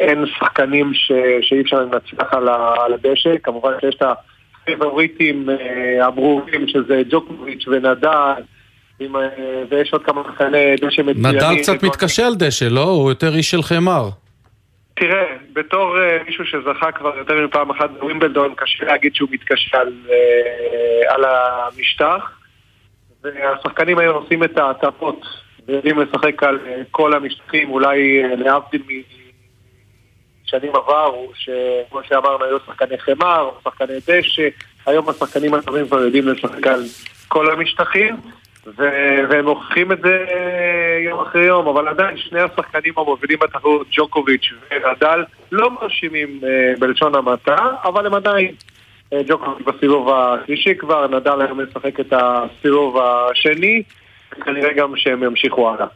[0.00, 1.12] אין שחקנים ש...
[1.42, 2.74] שאי אפשר לנצח על, ה...
[2.94, 4.02] הדשא, כמובן שיש את
[4.72, 8.42] הפייבוריטים אה, הברורים שזה ג'וקוביץ' ונדל,
[9.00, 9.28] עם, אה,
[9.70, 11.26] ויש עוד כמה שחקני דשא מצוינים.
[11.26, 12.84] נדל קצת מתקשה על דשא, לא?
[12.84, 14.08] הוא יותר איש של חמר.
[14.94, 19.92] תראה, בתור uh, מישהו שזכה כבר יותר מפעם אחת בווימבלדון, קשה להגיד שהוא מתקשה על,
[20.06, 22.30] uh, על המשטח.
[23.22, 25.26] והשחקנים היום עושים את ההטבות
[25.68, 28.82] ויודעים לשחק על uh, כל המשטחים, אולי uh, להבדיל
[30.54, 34.48] משנים עברו, שכמו שאמרנו, היו שחקני חמר, שחקני דשא,
[34.86, 36.82] היום השחקנים הטובים כבר יודעים לשחק על
[37.28, 38.16] כל המשטחים.
[38.66, 40.24] ו- והם מוכיחים את זה
[41.04, 47.14] יום אחרי יום, אבל עדיין שני השחקנים המובילים בתחרות, ג'וקוביץ' ונדל, לא מרשימים אה, בלשון
[47.14, 48.54] המעטה, אבל הם עדיין
[49.12, 53.82] אה, ג'וקוביץ' בסיבוב השלישי כבר, נדל היום משחק את הסיבוב השני,
[54.44, 55.86] כנראה גם שהם ימשיכו הלאה.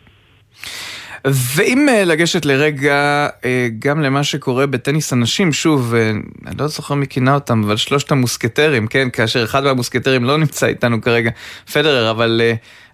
[1.27, 6.11] ואם אה, לגשת לרגע אה, גם למה שקורה בטניס הנשים, שוב, אה,
[6.47, 10.66] אני לא זוכר מי כינה אותם, אבל שלושת המוסקטרים, כן, כאשר אחד מהמוסקטרים לא נמצא
[10.66, 11.31] איתנו כרגע,
[11.72, 12.41] פדרר, אבל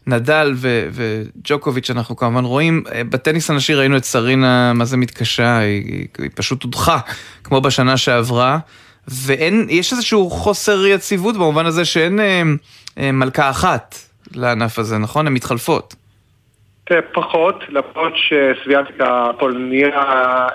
[0.06, 6.06] נדל ו- וג'וקוביץ', אנחנו כמובן רואים, בטניס הנשי ראינו את סרינה, מה זה מתקשה, היא,
[6.18, 6.98] היא פשוט הודחה,
[7.44, 8.58] כמו בשנה שעברה.
[9.08, 12.42] ואין, יש איזשהו חוסר יציבות במובן הזה שאין אה,
[12.98, 13.98] אה, מלכה אחת
[14.34, 15.26] לענף הזה, נכון?
[15.26, 15.94] הן מתחלפות.
[17.12, 19.88] פחות, למרות שסוויאנטק הפולניה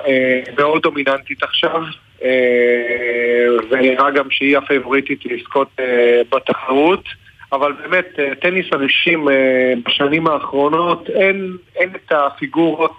[0.08, 1.82] אה, מאוד דומיננטית עכשיו,
[2.24, 7.04] אה, ונראה גם שהיא הפייבוריטית לזכות אה, בתחרות,
[7.52, 8.06] אבל באמת,
[8.42, 12.98] טניס אנשים אה, בשנים האחרונות, אין, אין את הפיגורות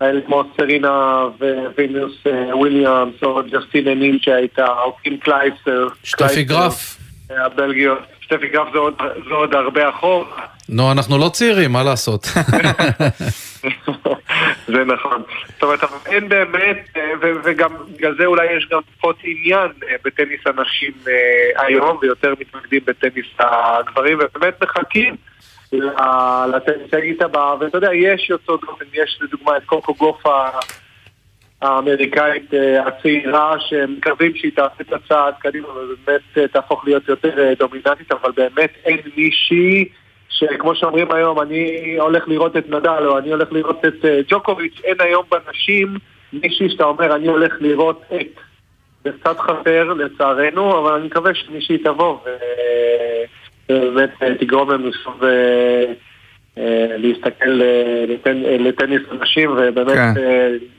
[0.00, 1.24] האלה כמו סרינה
[1.76, 5.86] ווינוס וויליאמס, או ג'סטין הנין שהייתה, או קים קלייסטרס.
[6.04, 6.98] שטפי גרף.
[7.30, 7.98] הבלגיות.
[8.20, 8.94] שטפי גרף זה עוד,
[9.28, 10.26] זה עוד הרבה אחורה.
[10.68, 12.24] נו, אנחנו לא צעירים, מה לעשות?
[14.66, 15.22] זה נכון.
[15.54, 16.96] זאת אומרת, אין באמת,
[17.44, 22.80] וגם בגלל זה אולי יש גם פחות עניין אה, בטניס הנשים אה, היום, ויותר מתמקדים
[22.84, 25.16] בטניס הגברים, ובאמת מחכים
[26.52, 30.22] לטניסאית הבאה, ואתה יודע, יש יוצאות דופן, יש לדוגמה את קוקו גוף
[31.62, 38.32] האמריקאית אה, הצעירה, שמקווים שהיא תעשה את הצעד קדימה ובאמת תהפוך להיות יותר דומיננטית, אבל
[38.36, 39.88] באמת אין מישהי
[40.38, 44.80] שכמו שאומרים היום, אני הולך לראות את נדל או אני הולך לראות את uh, ג'וקוביץ',
[44.84, 45.96] אין היום בנשים
[46.32, 48.40] מישהי שאתה אומר, אני הולך לראות את.
[49.04, 52.18] זה קצת חסר לצערנו, אבל אני מקווה שמישהי תבוא
[53.70, 54.90] ובאמת אה, תגרום לנו
[55.22, 55.92] אה,
[56.96, 57.60] להסתכל
[58.58, 60.12] לטניס אנשים ובאמת כן.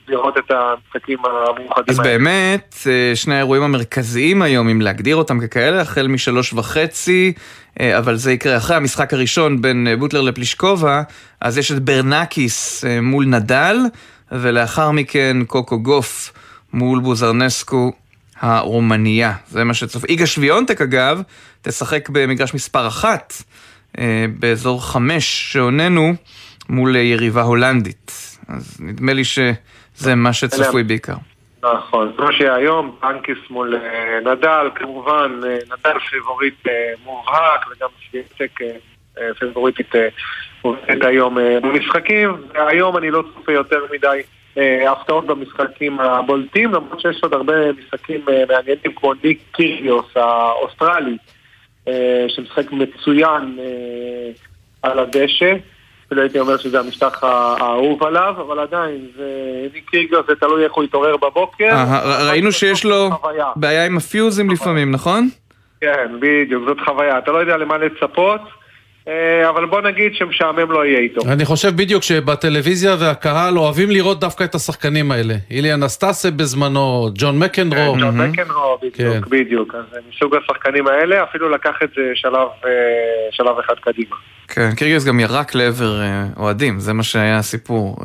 [0.08, 2.10] לראות את המשחקים המיוחדים אז האלה.
[2.10, 2.76] באמת,
[3.14, 7.32] שני האירועים המרכזיים היום, אם להגדיר אותם ככאלה, החל משלוש וחצי,
[7.80, 11.02] אבל זה יקרה אחרי המשחק הראשון בין בוטלר לפלישקובה,
[11.40, 13.76] אז יש את ברנקיס מול נדל,
[14.32, 16.32] ולאחר מכן קוקו גוף
[16.72, 17.92] מול בוזרנסקו
[18.40, 19.32] הרומניה.
[19.48, 20.04] זה מה שצופ...
[20.04, 21.22] איגה שוויונטק אגב,
[21.62, 23.34] תשחק במגרש מספר אחת.
[24.38, 26.12] באזור חמש שעוננו
[26.68, 28.12] מול יריבה הולנדית.
[28.48, 31.14] אז נדמה לי שזה מה שצפוי בעיקר.
[31.62, 33.74] נכון, זה מה שהיה היום, בנקיס מול
[34.24, 36.66] נדל, כמובן נדל פיבוריט
[37.04, 38.60] מובהק וגם סוויאנטק
[39.38, 39.92] פיבוריטית
[40.64, 44.20] מובהקת היום במשחקים, והיום אני לא צופה יותר מדי
[44.88, 51.16] הפתעות במשחקים הבולטים, למרות שיש עוד הרבה משחקים מעניינים כמו ניק קיריוס האוסטרלי.
[52.28, 53.58] שמשחק מצוין
[54.82, 55.52] על הדשא.
[56.06, 59.06] אפילו הייתי אומר שזה המשטח האהוב עליו, אבל עדיין,
[59.74, 61.76] ניק קירגר זה תלוי איך הוא יתעורר בבוקר.
[62.28, 63.10] ראינו שיש לו
[63.56, 65.28] בעיה עם הפיוזים לפעמים, נכון?
[65.80, 67.18] כן, בדיוק, זאת חוויה.
[67.18, 68.40] אתה לא יודע למה לצפות.
[69.48, 71.20] אבל בוא נגיד שמשעמם לא יהיה איתו.
[71.32, 75.34] אני חושב בדיוק שבטלוויזיה והקהל אוהבים לראות דווקא את השחקנים האלה.
[75.50, 77.96] אילי אנסטסה בזמנו, ג'ון מקנרו.
[78.00, 79.74] ג'ון מקנרו, בדיוק, בדיוק.
[79.74, 82.02] אז מסוג השחקנים האלה, אפילו לקח את זה
[83.30, 84.16] שלב אחד קדימה.
[84.48, 86.00] כן, קירגיוס גם ירק לעבר
[86.36, 87.96] אוהדים, זה מה שהיה הסיפור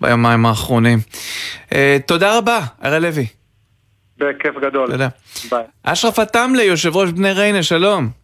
[0.00, 0.98] ביומיים האחרונים.
[2.06, 3.26] תודה רבה, הראל לוי.
[4.18, 4.90] בכיף גדול.
[4.90, 5.08] תודה.
[5.50, 5.64] ביי.
[5.82, 8.21] אשרף עטמלה, יושב ראש בני ריינה, שלום.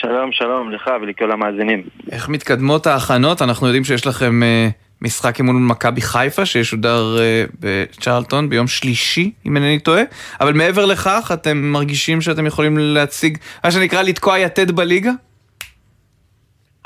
[0.00, 1.82] שלום, שלום לך ולכל המאזינים.
[2.12, 3.42] איך מתקדמות ההכנות?
[3.42, 4.72] אנחנו יודעים שיש לכם uh,
[5.02, 10.02] משחק אימון במכבי חיפה שישודר אה, בצ'רלטון ביום שלישי, אם אינני טועה.
[10.40, 15.10] אבל מעבר לכך, אתם מרגישים שאתם יכולים להציג, מה שנקרא לתקוע יתד בליגה?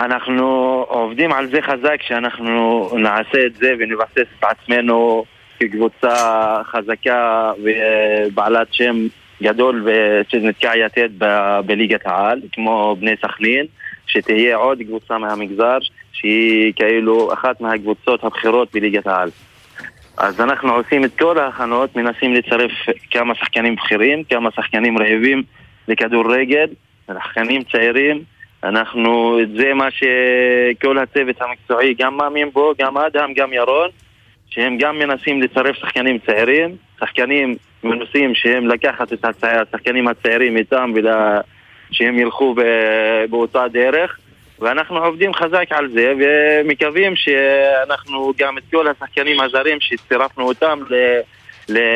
[0.01, 0.47] אנחנו
[0.89, 5.25] עובדים על זה חזק שאנחנו נעשה את זה ונבסס את עצמנו
[5.61, 6.17] כקבוצה
[6.65, 9.07] חזקה ובעלת שם
[9.43, 11.09] גדול ושנתקע יתד
[11.67, 13.67] בליגת העל, כמו בני סכנין,
[14.07, 15.79] שתהיה עוד קבוצה מהמגזר
[16.13, 19.31] שהיא כאילו אחת מהקבוצות הבכירות בליגת העל.
[20.19, 22.71] אז אנחנו עושים את כל ההכנות, מנסים לצרף
[23.11, 25.43] כמה שחקנים בכירים, כמה שחקנים רעבים
[25.89, 26.67] לכדורגל,
[27.07, 28.23] שחקנים צעירים.
[28.65, 33.89] אנחנו, זה מה שכל הצוות המקצועי גם מאמין בו, גם אדם, גם ירון,
[34.55, 39.25] שהם גם מנסים לצרף שחקנים צעירים, שחקנים מנוסים שהם לקחת את.
[39.43, 42.55] השחקנים הצעירים איתם ושהם ילכו.
[43.31, 44.19] באותה דרך.
[44.59, 50.79] ואנחנו עובדים חזק על זה ומקווים שאנחנו גם את כל השחקנים הזרים שצירפנו אותם.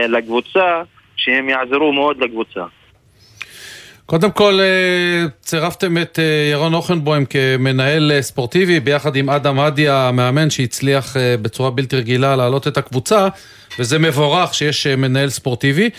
[0.08, 0.82] לקבוצה,
[1.16, 2.64] שהם יעזרו מאוד לקבוצה.
[4.10, 9.88] קודם כל, אה, צירפתם את אה, ירון אוכנבוים כמנהל אה, ספורטיבי ביחד עם אדם עדי
[9.88, 13.28] המאמן שהצליח בצורה בלתי רגילה להעלות את הקבוצה,
[13.78, 15.90] וזה מבורך שיש מנהל ספורטיבי.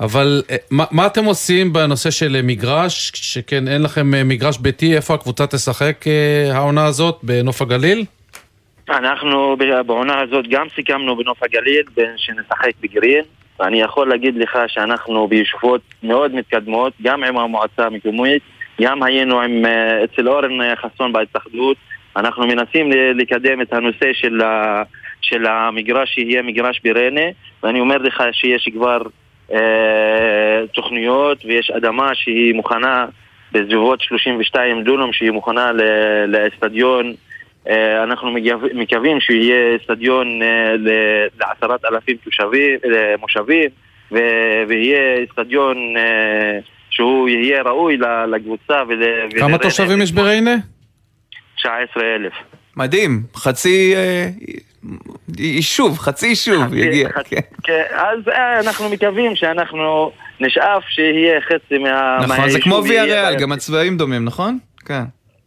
[0.00, 5.46] אבל מה, מה אתם עושים בנושא של מגרש, שכן אין לכם מגרש ביתי, איפה הקבוצה
[5.46, 6.04] תשחק
[6.52, 8.04] העונה הזאת, בנוף הגליל?
[8.88, 9.56] אנחנו
[9.86, 11.84] בעונה הזאת גם סיכמנו בנוף הגליל
[12.16, 13.24] שנשחק בגרין,
[13.60, 18.42] ואני יכול להגיד לך שאנחנו בישובות מאוד מתקדמות, גם עם המועצה המקומית,
[18.80, 21.76] גם היינו עם, אה, אצל אורן אה, חסון בהתאחדות,
[22.16, 24.82] אנחנו מנסים לקדם את הנושא של, ה,
[25.20, 27.26] של המגרש שיהיה מגרש בריינה,
[27.62, 29.02] ואני אומר לך שיש כבר
[29.52, 33.06] אה, תוכניות ויש אדמה שהיא מוכנה
[33.52, 35.70] בסביבות 32 דונם שהיא מוכנה
[36.26, 37.14] לאצטדיון
[38.02, 38.30] אנחנו
[38.74, 40.74] מקווים שיהיה אצטדיון אה,
[41.40, 43.70] לעשרת אלפים תושבים, אה, מושבים,
[44.68, 45.76] ויהיה אצטדיון
[46.90, 47.98] שהוא יהיה ראוי
[48.32, 48.82] לקבוצה.
[49.38, 50.56] כמה תושבים יש בריינה?
[51.56, 52.32] 19 אלף.
[52.76, 53.94] מדהים, חצי
[55.38, 57.08] יישוב, חצי יישוב יגיע.
[57.24, 57.40] כן.
[57.62, 58.18] כן, אז
[58.66, 62.18] אנחנו מקווים שאנחנו נשאף שיהיה חצי מה...
[62.28, 64.58] נכון, זה כמו ויה ריאל, גם הצבעים דומים, נכון?
[64.86, 65.02] כן.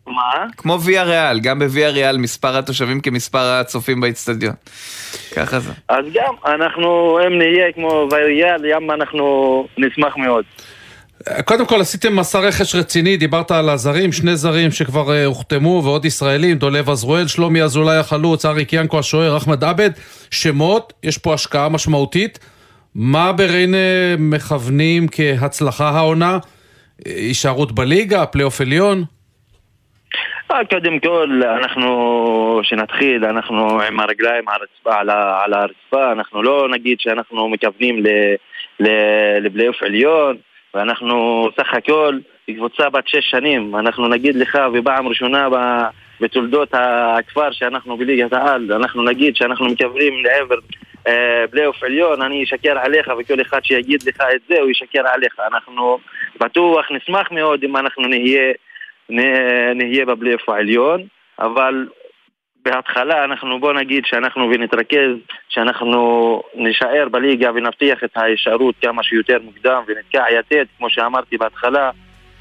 [0.07, 0.45] מה?
[0.57, 4.53] כמו ויה ריאל, גם בוויה ריאל מספר התושבים כמספר הצופים באיצטדיון.
[5.35, 5.71] ככה זה.
[5.89, 10.45] אז גם, אנחנו, אם נהיה כמו ויה ריאל, ים אנחנו נשמח מאוד.
[11.45, 16.05] קודם כל עשיתם מסע רכש רציני, דיברת על הזרים, שני זרים שכבר uh, הוחתמו ועוד
[16.05, 19.89] ישראלים, דולב עזרואל, שלומי אזולאי החלוץ, אריק ינקו השוער, אחמד עבד,
[20.31, 22.39] שמות, יש פה השקעה משמעותית.
[22.95, 23.77] מה בריינה
[24.19, 26.37] מכוונים כהצלחה העונה?
[27.05, 29.03] הישארות בליגה, פלייאוף עליון?
[30.51, 36.67] אה, קודם כל, אנחנו, שנתחיל, אנחנו עם הרגליים על הרצפה, על, על הרצפה, אנחנו לא
[36.69, 38.03] נגיד שאנחנו מכוונים
[39.39, 40.37] לפלייאוף עליון,
[40.73, 42.17] ואנחנו סך הכל
[42.55, 45.47] קבוצה בת שש שנים, אנחנו נגיד לך, ובפעם ראשונה
[46.21, 50.55] בתולדות הכפר שאנחנו בליגת העל, אנחנו נגיד שאנחנו מכוונים לעבר
[51.07, 51.45] אה,
[51.81, 55.39] עליון, אני אשקר עליך, וכל אחד שיגיד לך את זה, הוא ישקר עליך.
[55.51, 55.97] אנחנו
[56.39, 58.53] בטוח נשמח מאוד אם אנחנו נהיה
[59.75, 61.01] נהיה בפלייאוף העליון,
[61.39, 61.85] אבל
[62.65, 65.15] בהתחלה אנחנו בוא נגיד שאנחנו ונתרכז,
[65.49, 71.91] שאנחנו נישאר בליגה ונבטיח את ההישארות כמה שיותר מוקדם ונתקע יתד, כמו שאמרתי בהתחלה,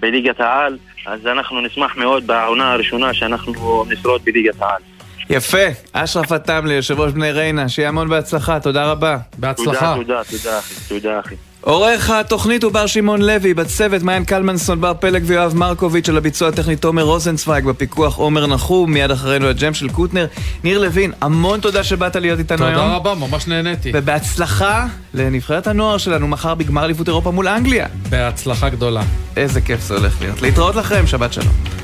[0.01, 4.83] בליגת העל, אז אנחנו נשמח מאוד בעונה הראשונה שאנחנו נשרוד בליגת העל.
[5.31, 9.16] יפה, אשרף עטם ליושב ראש בני ריינה, שיהיה המון בהצלחה, תודה רבה.
[9.39, 9.95] בהצלחה.
[9.97, 11.50] תודה, תודה, תודה אחי, תודה אחי.
[11.61, 16.49] עורך התוכנית הוא בר שמעון לוי, בצוות מעיין קלמנסון, בר פלג ויואב מרקוביץ', על הביצוע
[16.49, 20.27] הטכני תומר רוזנצוויג, בפיקוח עומר נחום, מיד אחרינו הג'ם של קוטנר.
[20.65, 22.83] ניר לוין, המון תודה שבאת להיות איתנו תודה היום.
[22.83, 23.91] תודה רבה, ממש נהניתי.
[23.95, 27.87] ובהצלחה לנבחרת הנוער שלנו מחר בגמר אליפות אירופה מול אנגליה.
[28.09, 29.03] בהצלחה גדולה.
[29.37, 30.43] איזה כיף זה הולך להיות.
[30.43, 31.80] להתראות לכם, שבת שלום.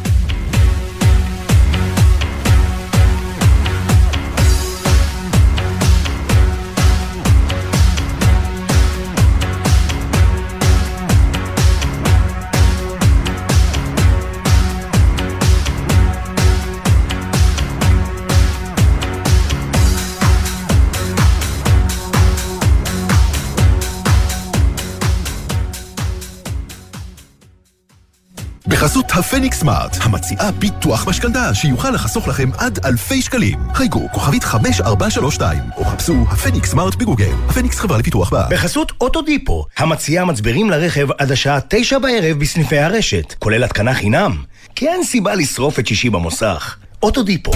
[28.96, 33.58] בחסות הפניקס סמארט, המציעה ביטוח משכנתה שיוכל לחסוך לכם עד אלפי שקלים.
[33.74, 37.32] חייגו כוכבית 5432 או חפשו הפניקס סמארט בגוגל.
[37.48, 38.46] הפניקס חברה לפיתוח בה.
[38.50, 44.42] בחסות אוטודיפו, המציעה מצברים לרכב עד השעה 9 בערב בסניפי הרשת, כולל התקנה חינם.
[44.74, 46.76] כי אין סיבה לשרוף את שישי במוסך.
[47.02, 47.52] אוטודיפו.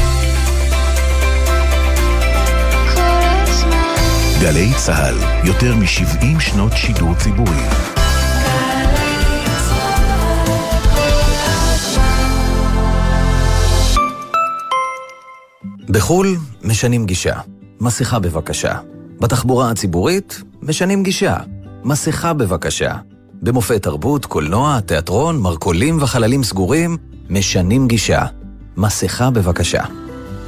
[4.41, 8.00] גלי צה"ל, יותר מ-70 שנות שידור ציבורי.
[15.91, 17.35] בחו"ל משנים גישה.
[17.81, 18.75] מסכה בבקשה.
[19.21, 21.37] בתחבורה הציבורית משנים גישה.
[21.85, 22.97] מסכה בבקשה.
[23.43, 26.97] במופעי תרבות, קולנוע, תיאטרון, מרכולים וחללים סגורים
[27.31, 28.27] משנים גישה.
[28.77, 29.85] מסכה בבקשה.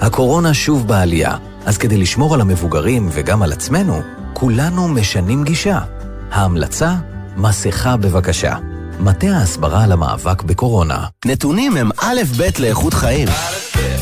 [0.01, 1.37] הקורונה שוב בעלייה,
[1.67, 4.01] אז כדי לשמור על המבוגרים וגם על עצמנו,
[4.33, 5.81] כולנו משנים גישה.
[6.31, 6.97] ההמלצה,
[7.37, 8.57] מסכה בבקשה.
[9.01, 11.07] מטה ההסברה למאבק בקורונה.
[11.25, 13.29] נתונים הם א' ב' לאיכות חיים.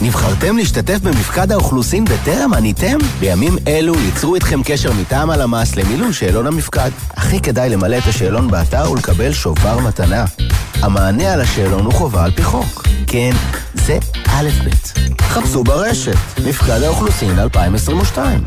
[0.03, 2.98] נבחרתם להשתתף במפקד האוכלוסין בטרם עניתם?
[3.20, 6.90] בימים אלו ייצרו איתכם קשר מטעם הלמ"ס למילוי שאלון המפקד.
[7.11, 10.24] הכי כדאי למלא את השאלון באתר ולקבל שובר מתנה.
[10.82, 12.86] המענה על השאלון הוא חובה על פי חוק.
[13.07, 13.30] כן,
[13.74, 14.70] זה א' ב'.
[15.22, 18.44] חפשו ברשת, מפקד האוכלוסין 2022.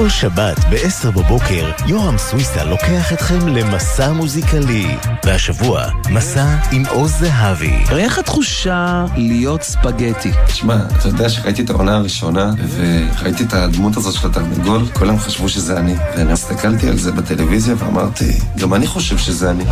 [0.00, 4.96] כל שבת ב-10 בבוקר, יורם סוויסה לוקח אתכם למסע מוזיקלי.
[5.24, 7.84] והשבוע, מסע עם עוז זהבי.
[7.90, 10.32] איך התחושה להיות ספגטי?
[10.46, 15.48] תשמע, אתה יודע שראיתי את העונה הראשונה, וראיתי את הדמות הזאת של התרנגול, כולם חשבו
[15.48, 15.94] שזה אני.
[16.16, 19.64] ואני הסתכלתי על זה בטלוויזיה ואמרתי, גם אני חושב שזה אני.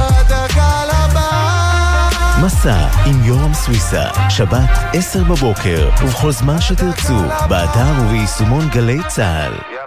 [2.43, 9.78] מסע עם יורם סוויסה, שבת 10 בבוקר, ובכל זמן שתרצו, באתר וביישומון גלי צה"ל.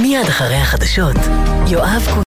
[0.00, 1.16] מיד אחרי החדשות,
[1.66, 2.22] יואב קוטנר